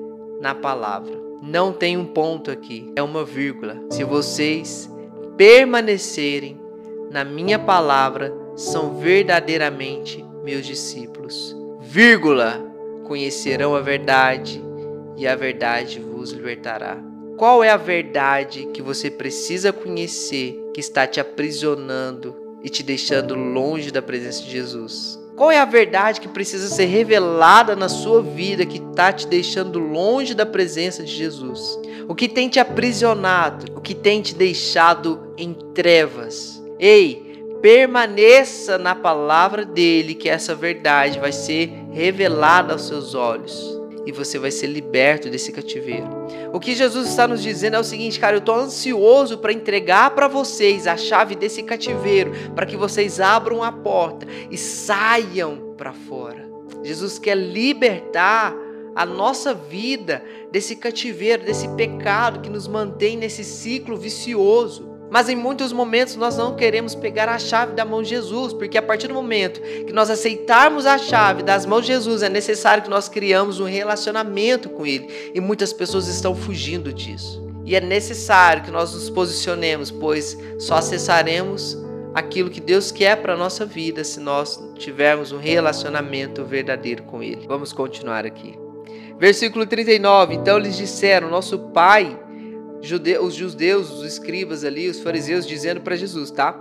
na 0.40 0.54
palavra. 0.54 1.16
Não 1.42 1.72
tem 1.72 1.96
um 1.96 2.04
ponto 2.04 2.50
aqui, 2.50 2.92
é 2.94 3.02
uma 3.02 3.24
vírgula. 3.24 3.76
Se 3.90 4.04
vocês 4.04 4.90
permanecerem 5.37 6.61
na 7.11 7.24
minha 7.24 7.59
palavra, 7.59 8.33
são 8.57 8.98
verdadeiramente 8.98 10.24
meus 10.44 10.66
discípulos. 10.66 11.57
Vírgula, 11.81 12.61
conhecerão 13.04 13.74
a 13.74 13.81
verdade 13.81 14.62
e 15.16 15.26
a 15.26 15.35
verdade 15.35 16.00
vos 16.00 16.33
libertará. 16.33 17.02
Qual 17.37 17.62
é 17.62 17.70
a 17.70 17.76
verdade 17.76 18.66
que 18.74 18.83
você 18.83 19.11
precisa 19.11 19.72
conhecer 19.72 20.59
que 20.74 20.81
está 20.81 21.07
te 21.07 21.20
aprisionando 21.20 22.35
e 22.62 22.68
te 22.68 22.83
deixando 22.83 23.35
longe 23.35 23.92
da 23.92 24.02
presença 24.02 24.42
de 24.42 24.50
Jesus? 24.50 25.18
Qual 25.38 25.53
é 25.53 25.61
a 25.61 25.64
verdade 25.64 26.20
que 26.20 26.27
precisa 26.27 26.68
ser 26.68 26.87
revelada 26.87 27.77
na 27.77 27.88
sua 27.88 28.20
vida 28.20 28.66
que 28.66 28.79
está 28.79 29.12
te 29.12 29.24
deixando 29.24 29.79
longe 29.79 30.35
da 30.35 30.44
presença 30.44 31.05
de 31.05 31.14
Jesus? 31.14 31.79
O 32.09 32.14
que 32.14 32.29
tem 32.29 32.48
te 32.48 32.59
aprisionado? 32.59 33.72
O 33.77 33.81
que 33.81 33.94
tem 33.94 34.20
te 34.20 34.35
deixado 34.35 35.33
em 35.38 35.55
trevas? 35.72 36.61
Ei, 36.77 37.44
permaneça 37.62 38.79
na 38.79 38.96
palavra 38.96 39.64
dele, 39.64 40.16
que 40.16 40.29
essa 40.29 40.57
verdade 40.57 41.20
vai 41.20 41.31
ser 41.31 41.70
revelada 41.92 42.72
aos 42.72 42.88
seus 42.88 43.14
olhos 43.14 43.78
e 44.09 44.12
você 44.12 44.38
vai 44.38 44.51
ser 44.51 44.68
liberto 44.68 45.29
desse 45.29 45.53
cativeiro. 45.53 46.09
O 46.51 46.59
que 46.59 46.75
Jesus 46.75 47.11
está 47.11 47.29
nos 47.29 47.42
dizendo 47.42 47.77
é 47.77 47.79
o 47.79 47.85
seguinte, 47.85 48.18
cara, 48.18 48.37
eu 48.37 48.38
estou 48.38 48.55
ansioso 48.55 49.37
para 49.37 49.53
entregar 49.53 50.14
para 50.14 50.27
vocês 50.27 50.87
a 50.87 50.97
chave 50.97 51.35
desse 51.35 51.62
cativeiro, 51.62 52.33
para 52.55 52.64
que 52.64 52.75
vocês 52.75 53.21
abram 53.21 53.62
a 53.62 53.71
porta 53.71 54.27
e 54.51 54.57
saiam 54.57 55.75
para 55.77 55.92
fora. 55.92 56.49
Jesus 56.83 57.18
quer 57.18 57.35
libertar 57.35 58.57
a 58.94 59.05
nossa 59.05 59.53
vida 59.53 60.25
desse 60.51 60.75
cativeiro, 60.75 61.44
desse 61.44 61.68
pecado 61.77 62.40
que 62.40 62.49
nos 62.49 62.66
mantém 62.66 63.14
nesse 63.14 63.44
ciclo 63.44 63.94
vicioso. 63.94 64.88
Mas 65.11 65.29
em 65.29 65.37
muitos 65.37 65.73
momentos 65.73 66.16
nós 66.16 66.37
não 66.37 66.55
queremos 66.55 66.94
pegar 66.94 67.29
a 67.29 67.38
chave 67.38 67.73
da 67.73 67.85
mão 67.85 68.03
de 68.03 68.11
Jesus, 68.11 68.53
porque 68.53 68.77
a 68.77 68.83
partir 68.83 69.09
do 69.09 69.14
momento 69.14 69.61
que 69.61 69.92
nós 69.92 70.11
aceitarmos 70.11 70.87
a 70.87 70.99
chave 70.99 71.42
das 71.42 71.64
mãos 71.64 71.83
de 71.83 71.88
Jesus, 71.88 72.23
é 72.23 72.29
necessário 72.29 72.83
que 72.83 72.90
nós 72.90 73.09
criamos 73.09 73.61
um 73.61 73.64
relacionamento 73.64 74.68
com 74.68 74.87
Ele. 74.87 75.33
E 75.35 75.40
muitas 75.40 75.73
pessoas 75.73 76.09
estão 76.09 76.35
fugindo 76.35 76.92
disso. 76.92 77.42
E 77.64 77.75
é 77.75 77.81
necessário 77.81 78.62
que 78.62 78.71
nós 78.71 78.94
nos 78.94 79.11
posicionemos, 79.11 79.90
pois 79.90 80.38
só 80.59 80.77
acessaremos 80.77 81.77
aquilo 82.14 82.51
que 82.51 82.61
Deus 82.61 82.90
quer 82.90 83.16
para 83.16 83.35
a 83.35 83.37
nossa 83.37 83.64
vida 83.64 84.03
se 84.03 84.21
nós 84.21 84.59
tivermos 84.77 85.33
um 85.33 85.38
relacionamento 85.38 86.44
verdadeiro 86.44 87.03
com 87.05 87.23
Ele. 87.23 87.47
Vamos 87.47 87.73
continuar 87.73 88.25
aqui. 88.25 88.59
Versículo 89.18 89.66
39. 89.66 90.35
Então 90.35 90.59
lhes 90.59 90.77
disseram: 90.77 91.29
Nosso 91.29 91.59
pai 91.59 92.18
os 92.81 93.35
judeus, 93.35 93.91
os 93.91 94.05
escribas 94.05 94.64
ali, 94.64 94.88
os 94.88 95.01
fariseus 95.01 95.47
dizendo 95.47 95.81
para 95.81 95.97
Jesus, 95.97 96.31
tá? 96.31 96.59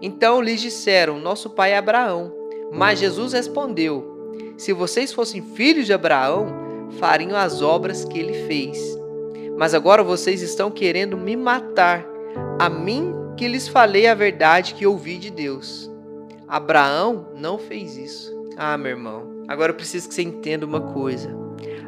Então 0.00 0.40
lhes 0.40 0.60
disseram: 0.60 1.18
Nosso 1.18 1.50
pai 1.50 1.72
é 1.72 1.78
Abraão. 1.78 2.32
Mas 2.72 2.98
Jesus 2.98 3.32
respondeu: 3.32 4.36
Se 4.56 4.72
vocês 4.72 5.12
fossem 5.12 5.40
filhos 5.40 5.86
de 5.86 5.92
Abraão, 5.92 6.90
fariam 6.98 7.36
as 7.36 7.62
obras 7.62 8.04
que 8.04 8.18
ele 8.18 8.46
fez. 8.46 8.78
Mas 9.56 9.72
agora 9.72 10.02
vocês 10.02 10.42
estão 10.42 10.70
querendo 10.70 11.16
me 11.16 11.36
matar, 11.36 12.04
a 12.58 12.68
mim 12.68 13.14
que 13.36 13.48
lhes 13.48 13.68
falei 13.68 14.06
a 14.06 14.14
verdade 14.14 14.74
que 14.74 14.86
ouvi 14.86 15.16
de 15.16 15.30
Deus. 15.30 15.90
Abraão 16.46 17.28
não 17.36 17.58
fez 17.58 17.96
isso. 17.96 18.32
Ah, 18.56 18.76
meu 18.76 18.90
irmão, 18.92 19.44
agora 19.48 19.72
eu 19.72 19.76
preciso 19.76 20.08
que 20.08 20.14
você 20.14 20.22
entenda 20.22 20.66
uma 20.66 20.80
coisa. 20.80 21.43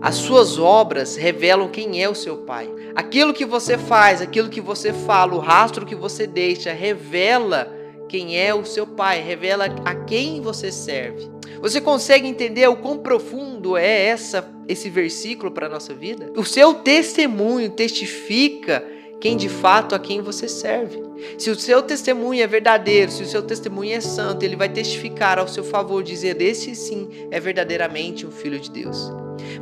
As 0.06 0.14
suas 0.14 0.56
obras 0.56 1.16
revelam 1.16 1.68
quem 1.68 2.00
é 2.00 2.08
o 2.08 2.14
seu 2.14 2.36
pai. 2.36 2.70
Aquilo 2.94 3.34
que 3.34 3.44
você 3.44 3.76
faz, 3.76 4.22
aquilo 4.22 4.48
que 4.48 4.60
você 4.60 4.92
fala, 4.92 5.34
o 5.34 5.40
rastro 5.40 5.84
que 5.84 5.96
você 5.96 6.28
deixa, 6.28 6.72
revela 6.72 7.76
quem 8.08 8.38
é 8.38 8.54
o 8.54 8.64
seu 8.64 8.86
pai, 8.86 9.20
revela 9.20 9.64
a 9.84 9.94
quem 9.96 10.40
você 10.40 10.70
serve. 10.70 11.28
Você 11.60 11.80
consegue 11.80 12.28
entender 12.28 12.68
o 12.68 12.76
quão 12.76 12.98
profundo 12.98 13.76
é 13.76 14.06
essa 14.06 14.48
esse 14.68 14.88
versículo 14.88 15.50
para 15.50 15.66
a 15.66 15.70
nossa 15.70 15.92
vida? 15.92 16.32
O 16.36 16.44
seu 16.44 16.74
testemunho 16.74 17.70
testifica 17.70 18.86
quem 19.20 19.36
de 19.36 19.48
fato 19.48 19.92
a 19.92 19.98
quem 19.98 20.22
você 20.22 20.48
serve. 20.48 21.05
Se 21.38 21.50
o 21.50 21.56
seu 21.56 21.82
testemunho 21.82 22.42
é 22.42 22.46
verdadeiro, 22.46 23.10
se 23.10 23.22
o 23.22 23.26
seu 23.26 23.42
testemunho 23.42 23.94
é 23.94 24.00
santo, 24.00 24.42
ele 24.42 24.56
vai 24.56 24.68
testificar 24.68 25.38
ao 25.38 25.48
seu 25.48 25.64
favor, 25.64 26.02
dizer: 26.02 26.40
Esse 26.40 26.74
sim 26.74 27.08
é 27.30 27.40
verdadeiramente 27.40 28.26
um 28.26 28.30
filho 28.30 28.58
de 28.58 28.70
Deus. 28.70 29.10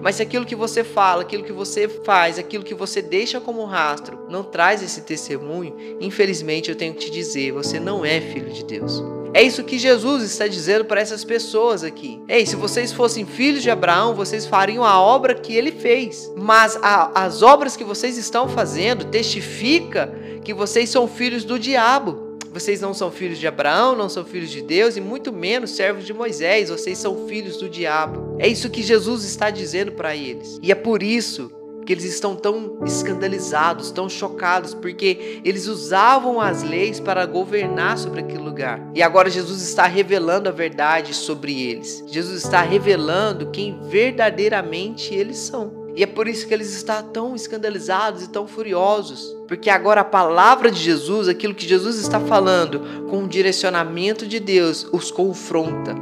Mas 0.00 0.16
se 0.16 0.22
aquilo 0.22 0.46
que 0.46 0.54
você 0.54 0.84
fala, 0.84 1.22
aquilo 1.22 1.42
que 1.42 1.52
você 1.52 1.88
faz, 1.88 2.38
aquilo 2.38 2.64
que 2.64 2.74
você 2.74 3.02
deixa 3.02 3.40
como 3.40 3.64
rastro, 3.64 4.26
não 4.28 4.42
traz 4.42 4.82
esse 4.82 5.02
testemunho, 5.02 5.74
infelizmente 6.00 6.70
eu 6.70 6.76
tenho 6.76 6.94
que 6.94 7.06
te 7.06 7.10
dizer: 7.10 7.52
você 7.52 7.80
não 7.80 8.04
é 8.04 8.20
filho 8.20 8.50
de 8.50 8.64
Deus. 8.64 9.02
É 9.36 9.42
isso 9.42 9.64
que 9.64 9.80
Jesus 9.80 10.22
está 10.22 10.46
dizendo 10.46 10.84
para 10.84 11.00
essas 11.00 11.24
pessoas 11.24 11.82
aqui. 11.82 12.22
Ei, 12.28 12.46
se 12.46 12.54
vocês 12.54 12.92
fossem 12.92 13.26
filhos 13.26 13.64
de 13.64 13.70
Abraão, 13.70 14.14
vocês 14.14 14.46
fariam 14.46 14.84
a 14.84 15.00
obra 15.00 15.34
que 15.34 15.52
ele 15.52 15.72
fez. 15.72 16.32
Mas 16.36 16.78
a, 16.80 17.24
as 17.24 17.42
obras 17.42 17.76
que 17.76 17.82
vocês 17.82 18.16
estão 18.16 18.48
fazendo 18.48 19.06
testifica 19.06 20.14
que 20.44 20.54
vocês 20.54 20.90
são 20.90 21.09
filhos 21.09 21.44
do 21.44 21.59
diabo. 21.59 22.38
Vocês 22.52 22.80
não 22.80 22.94
são 22.94 23.11
filhos 23.11 23.38
de 23.38 23.48
Abraão, 23.48 23.96
não 23.96 24.09
são 24.09 24.24
filhos 24.24 24.50
de 24.50 24.62
Deus 24.62 24.96
e 24.96 25.00
muito 25.00 25.33
menos 25.33 25.72
servos 25.72 26.04
de 26.04 26.14
Moisés. 26.14 26.68
Vocês 26.68 26.98
são 26.98 27.26
filhos 27.26 27.57
do 27.57 27.68
diabo. 27.68 28.37
É 28.38 28.46
isso 28.46 28.70
que 28.70 28.80
Jesus 28.80 29.24
está 29.24 29.50
dizendo 29.50 29.90
para 29.90 30.14
eles. 30.14 30.61
E 30.62 30.70
é 30.70 30.74
por 30.74 31.02
isso 31.02 31.50
que 31.85 31.92
eles 31.92 32.04
estão 32.04 32.35
tão 32.35 32.78
escandalizados, 32.85 33.90
tão 33.90 34.09
chocados, 34.09 34.72
porque 34.72 35.40
eles 35.44 35.66
usavam 35.66 36.40
as 36.40 36.62
leis 36.62 36.98
para 37.00 37.26
governar 37.26 37.98
sobre 37.98 38.20
aquele 38.20 38.42
lugar. 38.42 38.80
E 38.94 39.02
agora 39.02 39.28
Jesus 39.28 39.61
está 39.61 39.87
revelando 39.87 40.48
a 40.48 40.52
verdade 40.52 41.12
sobre 41.12 41.61
eles. 41.61 42.04
Jesus 42.07 42.42
está 42.44 42.62
revelando 42.62 43.50
quem 43.50 43.78
verdadeiramente 43.83 45.12
eles 45.12 45.38
são. 45.38 45.84
E 45.96 46.02
é 46.02 46.07
por 46.07 46.26
isso 46.26 46.46
que 46.46 46.54
eles 46.54 46.74
estão 46.74 47.02
tão 47.02 47.37
escandalizados 47.37 48.24
e 48.24 48.28
tão 48.28 48.46
furiosos. 48.46 49.35
Porque 49.46 49.70
agora 49.70 50.00
a 50.00 50.04
palavra 50.04 50.70
de 50.70 50.80
Jesus, 50.80 51.28
aquilo 51.28 51.54
que 51.54 51.68
Jesus 51.68 51.98
está 51.98 52.18
falando, 52.18 53.07
com 53.09 53.24
o 53.24 53.28
direcionamento 53.28 54.26
de 54.26 54.40
Deus, 54.40 54.87
os 54.92 55.11
confronta 55.11 55.94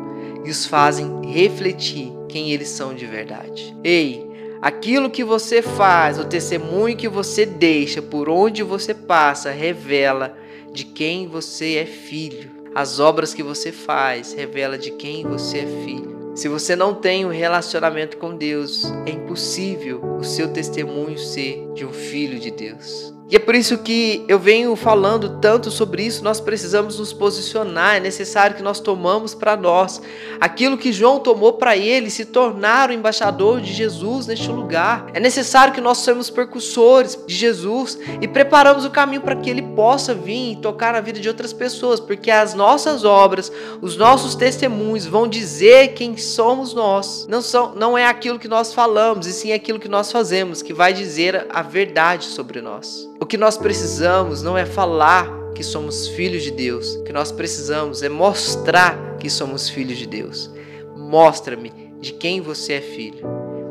e 0.44 0.50
os 0.50 0.66
fazem 0.66 1.26
refletir 1.26 2.12
quem 2.28 2.50
eles 2.50 2.68
são 2.68 2.94
de 2.94 3.07
verdade. 3.07 3.76
Ei, 3.85 4.33
Aquilo 4.62 5.11
que 5.11 5.24
você 5.24 5.61
faz, 5.61 6.20
o 6.20 6.24
testemunho 6.24 6.96
que 6.96 7.09
você 7.09 7.44
deixa, 7.44 8.00
por 8.00 8.28
onde 8.28 8.62
você 8.62 8.94
passa, 8.94 9.50
revela 9.50 10.38
de 10.72 10.85
quem 10.85 11.26
você 11.26 11.78
é 11.78 11.85
filho. 11.85 12.48
As 12.72 13.00
obras 13.00 13.35
que 13.35 13.42
você 13.42 13.72
faz 13.72 14.33
revela 14.33 14.78
de 14.78 14.92
quem 14.92 15.24
você 15.24 15.59
é 15.59 15.66
filho. 15.85 16.12
Se 16.35 16.49
você 16.49 16.75
não 16.75 16.95
tem 16.95 17.27
um 17.27 17.31
relacionamento 17.31 18.16
com 18.16 18.35
Deus, 18.35 18.85
é 19.07 19.11
impossível 19.11 20.01
o 20.18 20.25
seu 20.25 20.51
testemunho 20.51 21.18
ser 21.18 21.71
de 21.75 21.85
um 21.85 21.92
filho 21.92 22.38
de 22.40 22.51
Deus. 22.51 23.12
E 23.30 23.37
é 23.37 23.38
por 23.38 23.54
isso 23.54 23.78
que 23.78 24.24
eu 24.28 24.38
venho 24.38 24.76
falando 24.76 25.40
tanto 25.40 25.70
sobre 25.70 26.04
isso. 26.04 26.22
Nós 26.22 26.40
precisamos 26.40 26.98
nos 26.98 27.14
posicionar. 27.14 27.96
É 27.96 28.00
necessário 28.00 28.54
que 28.54 28.62
nós 28.62 28.78
tomamos 28.78 29.35
para 29.35 29.56
nós 29.56 30.02
aquilo 30.38 30.76
que 30.76 30.92
João 30.92 31.18
tomou 31.18 31.54
para 31.54 31.74
ele, 31.74 32.11
se 32.11 32.26
tornar 32.26 32.90
o 32.90 32.92
embaixador 32.92 33.61
de 33.61 33.72
Jesus 33.72 34.26
neste 34.26 34.48
lugar. 34.48 35.06
É 35.14 35.20
necessário 35.20 35.72
que 35.72 35.80
nós 35.80 35.98
sejamos 35.98 36.28
percussores 36.28 37.18
de 37.26 37.35
Jesus 37.35 37.98
e 38.20 38.28
preparamos 38.28 38.85
o 38.85 38.90
caminho 38.90 39.22
para 39.22 39.37
que 39.37 39.48
ele 39.48 39.62
possa 39.62 40.14
vir 40.14 40.52
e 40.52 40.56
tocar 40.56 40.92
na 40.92 41.00
vida 41.00 41.18
de 41.18 41.28
outras 41.28 41.52
pessoas, 41.52 42.00
porque 42.00 42.30
as 42.30 42.52
nossas 42.54 43.04
obras, 43.04 43.50
os 43.80 43.96
nossos 43.96 44.35
testemunhos 44.35 45.06
vão 45.06 45.26
dizer 45.26 45.94
quem 45.94 46.16
somos 46.16 46.74
nós. 46.74 47.26
Não 47.28 47.40
são, 47.40 47.74
não 47.74 47.96
é 47.96 48.06
aquilo 48.06 48.38
que 48.38 48.48
nós 48.48 48.74
falamos, 48.74 49.26
e 49.26 49.32
sim 49.32 49.52
aquilo 49.52 49.78
que 49.78 49.88
nós 49.88 50.12
fazemos 50.12 50.61
que 50.61 50.74
vai 50.74 50.92
dizer 50.92 51.46
a 51.48 51.62
verdade 51.62 52.26
sobre 52.26 52.61
nós. 52.61 53.11
O 53.22 53.24
que 53.24 53.37
nós 53.37 53.56
precisamos 53.56 54.42
não 54.42 54.58
é 54.58 54.66
falar 54.66 55.52
que 55.54 55.62
somos 55.62 56.08
filhos 56.08 56.42
de 56.42 56.50
Deus. 56.50 56.96
O 56.96 57.04
que 57.04 57.12
nós 57.12 57.30
precisamos 57.30 58.02
é 58.02 58.08
mostrar 58.08 59.16
que 59.16 59.30
somos 59.30 59.68
filhos 59.68 59.96
de 59.96 60.08
Deus. 60.08 60.50
Mostra-me 60.96 61.70
de 62.00 62.14
quem 62.14 62.40
você 62.40 62.72
é 62.72 62.80
filho. 62.80 63.24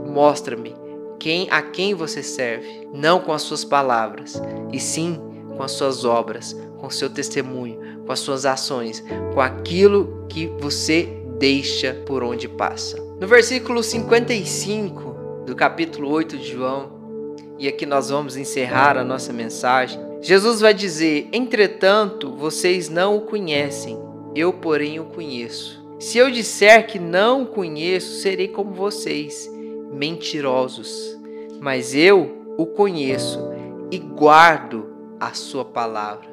Mostra-me 0.07 0.73
quem 1.19 1.49
a 1.51 1.61
quem 1.61 1.93
você 1.93 2.23
serve, 2.23 2.87
não 2.93 3.19
com 3.19 3.33
as 3.33 3.41
suas 3.41 3.65
palavras, 3.65 4.41
e 4.71 4.79
sim 4.79 5.19
com 5.57 5.61
as 5.61 5.73
suas 5.73 6.05
obras, 6.05 6.55
com 6.77 6.87
o 6.87 6.91
seu 6.91 7.09
testemunho, 7.09 8.05
com 8.05 8.13
as 8.13 8.19
suas 8.19 8.45
ações, 8.45 9.03
com 9.33 9.41
aquilo 9.41 10.27
que 10.29 10.47
você 10.61 11.09
deixa 11.37 11.93
por 12.05 12.23
onde 12.23 12.47
passa. 12.47 12.95
No 13.19 13.27
versículo 13.27 13.83
55 13.83 15.43
do 15.45 15.53
capítulo 15.57 16.09
8 16.09 16.37
de 16.37 16.53
João, 16.53 17.00
e 17.61 17.67
aqui 17.67 17.85
nós 17.85 18.09
vamos 18.09 18.35
encerrar 18.35 18.97
a 18.97 19.03
nossa 19.03 19.31
mensagem. 19.31 20.01
Jesus 20.19 20.61
vai 20.61 20.73
dizer: 20.73 21.29
Entretanto, 21.31 22.31
vocês 22.35 22.89
não 22.89 23.17
o 23.17 23.21
conhecem, 23.21 23.99
eu, 24.33 24.51
porém, 24.51 24.99
o 24.99 25.05
conheço. 25.05 25.79
Se 25.99 26.17
eu 26.17 26.31
disser 26.31 26.87
que 26.87 26.97
não 26.97 27.43
o 27.43 27.45
conheço, 27.45 28.19
serei 28.19 28.47
como 28.47 28.73
vocês, 28.73 29.47
mentirosos. 29.93 31.15
Mas 31.59 31.93
eu 31.93 32.55
o 32.57 32.65
conheço 32.65 33.39
e 33.91 33.99
guardo 33.99 34.87
a 35.19 35.31
sua 35.35 35.63
palavra. 35.63 36.30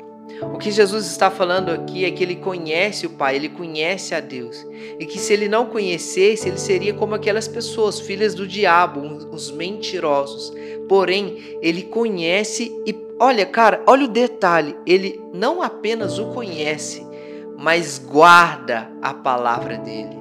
O 0.52 0.58
que 0.58 0.70
Jesus 0.70 1.06
está 1.06 1.30
falando 1.30 1.70
aqui 1.70 2.04
é 2.04 2.10
que 2.10 2.22
ele 2.22 2.36
conhece 2.36 3.06
o 3.06 3.10
Pai, 3.10 3.36
ele 3.36 3.48
conhece 3.48 4.14
a 4.14 4.20
Deus. 4.20 4.66
E 4.98 5.06
que 5.06 5.18
se 5.18 5.32
ele 5.32 5.48
não 5.48 5.66
conhecesse, 5.66 6.48
ele 6.48 6.58
seria 6.58 6.94
como 6.94 7.14
aquelas 7.14 7.48
pessoas, 7.48 8.00
filhas 8.00 8.34
do 8.34 8.46
diabo, 8.46 9.00
os 9.32 9.50
mentirosos. 9.50 10.52
Porém, 10.88 11.58
ele 11.60 11.82
conhece 11.82 12.72
e 12.86 12.94
olha, 13.18 13.44
cara, 13.44 13.82
olha 13.86 14.04
o 14.04 14.08
detalhe, 14.08 14.76
ele 14.86 15.20
não 15.32 15.62
apenas 15.62 16.18
o 16.18 16.26
conhece, 16.26 17.04
mas 17.56 17.98
guarda 17.98 18.90
a 19.02 19.12
palavra 19.12 19.76
dele. 19.76 20.16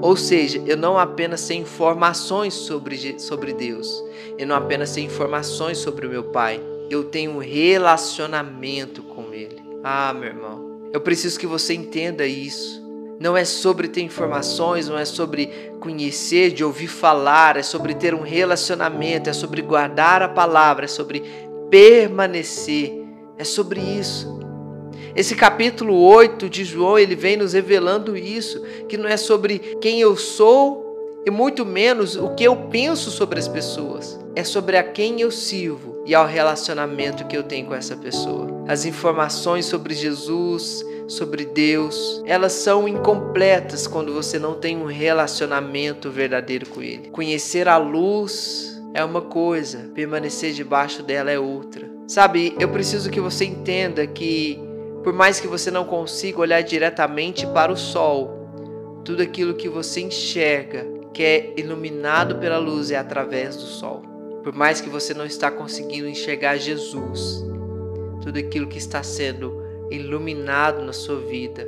Ou 0.00 0.16
seja, 0.16 0.62
eu 0.66 0.76
não 0.76 0.98
apenas 0.98 1.40
sei 1.40 1.58
informações 1.58 2.54
sobre, 2.54 3.18
sobre 3.20 3.52
Deus, 3.52 4.02
eu 4.38 4.46
não 4.46 4.56
apenas 4.56 4.90
sei 4.90 5.04
informações 5.04 5.78
sobre 5.78 6.06
o 6.06 6.10
meu 6.10 6.24
Pai, 6.24 6.60
eu 6.90 7.04
tenho 7.04 7.32
um 7.32 7.38
relacionamento 7.38 9.02
com 9.02 9.32
Ele. 9.32 9.62
Ah, 9.82 10.12
meu 10.12 10.28
irmão, 10.28 10.88
eu 10.92 11.00
preciso 11.00 11.38
que 11.38 11.46
você 11.46 11.74
entenda 11.74 12.26
isso. 12.26 12.84
Não 13.18 13.36
é 13.36 13.44
sobre 13.44 13.88
ter 13.88 14.02
informações, 14.02 14.88
não 14.88 14.98
é 14.98 15.04
sobre 15.04 15.46
conhecer, 15.80 16.50
de 16.52 16.62
ouvir 16.62 16.88
falar, 16.88 17.56
é 17.56 17.62
sobre 17.62 17.94
ter 17.94 18.14
um 18.14 18.20
relacionamento, 18.20 19.30
é 19.30 19.32
sobre 19.32 19.62
guardar 19.62 20.20
a 20.20 20.28
palavra, 20.28 20.84
é 20.84 20.88
sobre 20.88 21.22
permanecer. 21.70 22.92
É 23.38 23.44
sobre 23.44 23.80
isso. 23.80 24.38
Esse 25.14 25.34
capítulo 25.34 25.94
8 25.98 26.48
de 26.48 26.64
João, 26.64 26.98
ele 26.98 27.14
vem 27.14 27.36
nos 27.38 27.54
revelando 27.54 28.16
isso, 28.16 28.62
que 28.86 28.98
não 28.98 29.08
é 29.08 29.16
sobre 29.16 29.58
quem 29.80 30.00
eu 30.00 30.14
sou 30.14 30.85
e 31.26 31.30
muito 31.30 31.66
menos 31.66 32.14
o 32.14 32.36
que 32.36 32.44
eu 32.44 32.54
penso 32.70 33.10
sobre 33.10 33.40
as 33.40 33.48
pessoas. 33.48 34.16
É 34.36 34.44
sobre 34.44 34.76
a 34.76 34.84
quem 34.84 35.20
eu 35.20 35.32
sirvo 35.32 36.04
e 36.06 36.14
ao 36.14 36.24
relacionamento 36.24 37.26
que 37.26 37.36
eu 37.36 37.42
tenho 37.42 37.66
com 37.66 37.74
essa 37.74 37.96
pessoa. 37.96 38.64
As 38.68 38.84
informações 38.84 39.66
sobre 39.66 39.92
Jesus, 39.92 40.84
sobre 41.08 41.44
Deus, 41.44 42.22
elas 42.24 42.52
são 42.52 42.86
incompletas 42.86 43.88
quando 43.88 44.12
você 44.12 44.38
não 44.38 44.54
tem 44.54 44.76
um 44.76 44.86
relacionamento 44.86 46.12
verdadeiro 46.12 46.66
com 46.66 46.80
Ele. 46.80 47.10
Conhecer 47.10 47.66
a 47.66 47.76
luz 47.76 48.80
é 48.94 49.04
uma 49.04 49.22
coisa, 49.22 49.90
permanecer 49.94 50.52
debaixo 50.52 51.02
dela 51.02 51.32
é 51.32 51.38
outra. 51.38 51.90
Sabe, 52.06 52.54
eu 52.60 52.68
preciso 52.68 53.10
que 53.10 53.20
você 53.20 53.44
entenda 53.44 54.06
que, 54.06 54.60
por 55.02 55.12
mais 55.12 55.40
que 55.40 55.48
você 55.48 55.72
não 55.72 55.84
consiga 55.84 56.38
olhar 56.38 56.62
diretamente 56.62 57.44
para 57.48 57.72
o 57.72 57.76
sol, 57.76 58.48
tudo 59.04 59.22
aquilo 59.22 59.54
que 59.54 59.68
você 59.68 60.02
enxerga, 60.02 60.95
que 61.16 61.24
é 61.24 61.54
iluminado 61.56 62.36
pela 62.36 62.58
luz, 62.58 62.90
é 62.90 62.96
através 62.98 63.56
do 63.56 63.62
sol. 63.62 64.02
Por 64.44 64.52
mais 64.52 64.82
que 64.82 64.90
você 64.90 65.14
não 65.14 65.24
está 65.24 65.50
conseguindo 65.50 66.06
enxergar 66.06 66.58
Jesus, 66.58 67.42
tudo 68.20 68.38
aquilo 68.38 68.66
que 68.66 68.76
está 68.76 69.02
sendo 69.02 69.62
iluminado 69.90 70.84
na 70.84 70.92
sua 70.92 71.18
vida 71.18 71.66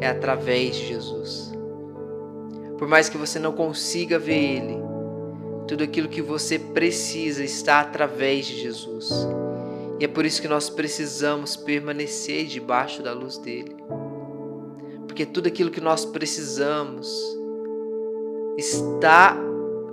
é 0.00 0.08
através 0.08 0.74
de 0.74 0.88
Jesus. 0.88 1.52
Por 2.78 2.88
mais 2.88 3.08
que 3.08 3.16
você 3.16 3.38
não 3.38 3.52
consiga 3.52 4.18
ver 4.18 4.56
Ele, 4.56 4.78
tudo 5.68 5.84
aquilo 5.84 6.08
que 6.08 6.20
você 6.20 6.58
precisa 6.58 7.44
está 7.44 7.78
através 7.78 8.44
de 8.44 8.60
Jesus. 8.60 9.08
E 10.00 10.04
é 10.04 10.08
por 10.08 10.26
isso 10.26 10.42
que 10.42 10.48
nós 10.48 10.68
precisamos 10.68 11.54
permanecer 11.54 12.46
debaixo 12.46 13.04
da 13.04 13.12
luz 13.12 13.38
dele. 13.38 13.76
Porque 15.06 15.24
tudo 15.24 15.46
aquilo 15.46 15.70
que 15.70 15.80
nós 15.80 16.04
precisamos 16.04 17.38
está 18.60 19.36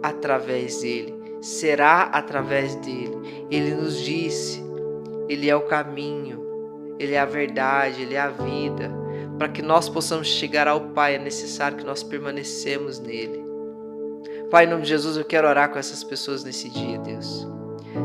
através 0.04 0.82
dele, 0.82 1.16
será 1.42 2.04
através 2.04 2.76
dele. 2.76 3.48
Ele 3.50 3.74
nos 3.74 4.00
disse: 4.00 4.64
Ele 5.28 5.50
é 5.50 5.56
o 5.56 5.62
caminho, 5.62 6.96
Ele 7.00 7.14
é 7.14 7.20
a 7.20 7.26
verdade, 7.26 8.02
Ele 8.04 8.16
é 8.16 8.20
a 8.20 8.30
vida. 8.30 8.92
Para 9.38 9.50
que 9.50 9.62
nós 9.62 9.88
possamos 9.88 10.28
chegar 10.28 10.68
ao 10.68 10.82
Pai, 10.90 11.16
é 11.16 11.20
necessário 11.20 11.78
que 11.78 11.86
nós 11.86 12.04
permanecemos 12.04 13.00
nele. 13.00 13.46
Pai, 14.50 14.66
em 14.66 14.70
nome 14.70 14.84
de 14.84 14.90
Jesus, 14.90 15.18
eu 15.18 15.26
quero 15.26 15.48
orar 15.48 15.70
com 15.70 15.78
essas 15.78 16.04
pessoas 16.04 16.44
nesse 16.44 16.70
dia, 16.70 16.98
Deus. 17.00 17.48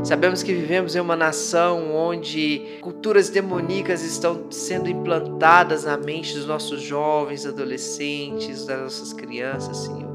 Sabemos 0.04 0.42
que 0.42 0.52
vivemos 0.52 0.96
em 0.96 1.00
uma 1.00 1.14
nação 1.14 1.94
onde 1.94 2.78
culturas 2.80 3.28
demoníacas 3.28 4.02
estão 4.02 4.50
sendo 4.50 4.88
implantadas 4.88 5.84
na 5.84 5.96
mente 5.96 6.34
dos 6.34 6.46
nossos 6.46 6.82
jovens, 6.82 7.46
adolescentes, 7.46 8.66
das 8.66 8.80
nossas 8.80 9.12
crianças, 9.12 9.76
Senhor. 9.78 10.11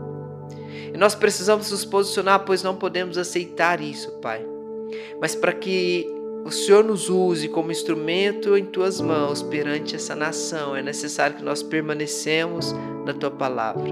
E 0.97 0.99
nós 0.99 1.13
precisamos 1.13 1.69
nos 1.69 1.85
posicionar, 1.85 2.43
pois 2.43 2.63
não 2.63 2.75
podemos 2.75 3.19
aceitar 3.19 3.79
isso, 3.79 4.13
Pai. 4.13 4.43
Mas 5.21 5.35
para 5.35 5.53
que 5.53 6.07
o 6.43 6.49
Senhor 6.49 6.83
nos 6.83 7.07
use 7.07 7.47
como 7.47 7.71
instrumento 7.71 8.57
em 8.57 8.65
tuas 8.65 8.99
mãos 8.99 9.43
perante 9.43 9.95
essa 9.95 10.15
nação, 10.15 10.75
é 10.75 10.81
necessário 10.81 11.37
que 11.37 11.43
nós 11.43 11.61
permanecemos 11.61 12.73
na 13.05 13.13
tua 13.13 13.29
palavra. 13.29 13.91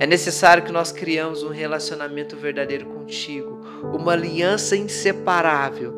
É 0.00 0.06
necessário 0.06 0.64
que 0.64 0.72
nós 0.72 0.90
criamos 0.90 1.42
um 1.42 1.50
relacionamento 1.50 2.38
verdadeiro 2.38 2.86
contigo, 2.86 3.60
uma 3.92 4.12
aliança 4.12 4.74
inseparável, 4.74 5.92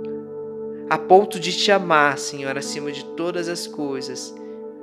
a 0.90 0.98
ponto 0.98 1.38
de 1.38 1.56
te 1.56 1.70
amar, 1.70 2.18
Senhor, 2.18 2.58
acima 2.58 2.90
de 2.90 3.04
todas 3.14 3.48
as 3.48 3.68
coisas, 3.68 4.34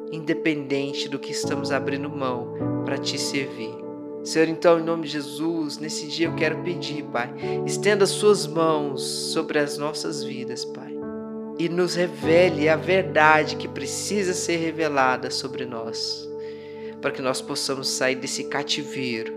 independente 0.09 1.09
do 1.09 1.19
que 1.19 1.33
estamos 1.33 1.69
abrindo 1.69 2.09
mão 2.09 2.83
para 2.85 2.97
te 2.97 3.19
servir. 3.19 3.83
Senhor, 4.23 4.47
então, 4.47 4.79
em 4.79 4.83
nome 4.83 5.03
de 5.03 5.09
Jesus, 5.09 5.77
nesse 5.77 6.07
dia 6.07 6.27
eu 6.27 6.35
quero 6.35 6.63
pedir, 6.63 7.03
Pai, 7.03 7.29
estenda 7.65 8.05
suas 8.05 8.47
mãos 8.47 9.03
sobre 9.03 9.59
as 9.59 9.77
nossas 9.77 10.23
vidas, 10.23 10.63
Pai, 10.63 10.95
e 11.59 11.67
nos 11.67 11.95
revele 11.95 12.69
a 12.69 12.77
verdade 12.77 13.57
que 13.57 13.67
precisa 13.67 14.33
ser 14.33 14.57
revelada 14.57 15.29
sobre 15.29 15.65
nós, 15.65 16.29
para 17.01 17.11
que 17.11 17.21
nós 17.21 17.41
possamos 17.41 17.89
sair 17.89 18.15
desse 18.15 18.45
cativeiro, 18.45 19.33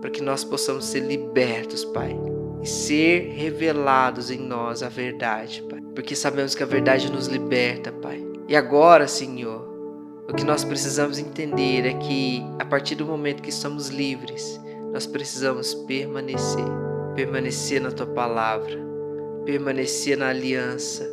para 0.00 0.10
que 0.10 0.20
nós 0.20 0.42
possamos 0.42 0.84
ser 0.84 1.00
libertos, 1.00 1.84
Pai, 1.84 2.16
e 2.60 2.66
ser 2.66 3.34
revelados 3.36 4.32
em 4.32 4.38
nós 4.38 4.82
a 4.82 4.88
verdade, 4.88 5.62
Pai, 5.70 5.80
porque 5.94 6.16
sabemos 6.16 6.56
que 6.56 6.62
a 6.62 6.66
verdade 6.66 7.10
nos 7.10 7.28
liberta, 7.28 7.92
Pai. 7.92 8.20
E 8.48 8.56
agora, 8.56 9.06
Senhor, 9.06 9.73
o 10.28 10.34
que 10.34 10.44
nós 10.44 10.64
precisamos 10.64 11.18
entender 11.18 11.86
é 11.86 11.94
que 11.94 12.42
a 12.58 12.64
partir 12.64 12.94
do 12.94 13.04
momento 13.04 13.42
que 13.42 13.50
estamos 13.50 13.88
livres, 13.88 14.60
nós 14.92 15.06
precisamos 15.06 15.74
permanecer, 15.74 16.64
permanecer 17.14 17.80
na 17.80 17.90
tua 17.90 18.06
palavra, 18.06 18.78
permanecer 19.44 20.16
na 20.16 20.28
aliança, 20.28 21.04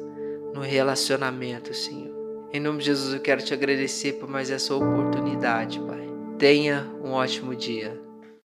no 0.54 0.62
relacionamento, 0.62 1.74
Senhor. 1.74 2.12
Em 2.54 2.60
nome 2.60 2.80
de 2.80 2.86
Jesus, 2.86 3.14
eu 3.14 3.20
quero 3.20 3.42
te 3.42 3.54
agradecer 3.54 4.14
por 4.14 4.30
mais 4.30 4.50
essa 4.50 4.76
oportunidade, 4.76 5.80
Pai. 5.80 6.08
Tenha 6.38 6.90
um 7.04 7.12
ótimo 7.12 7.56
dia. 7.56 8.00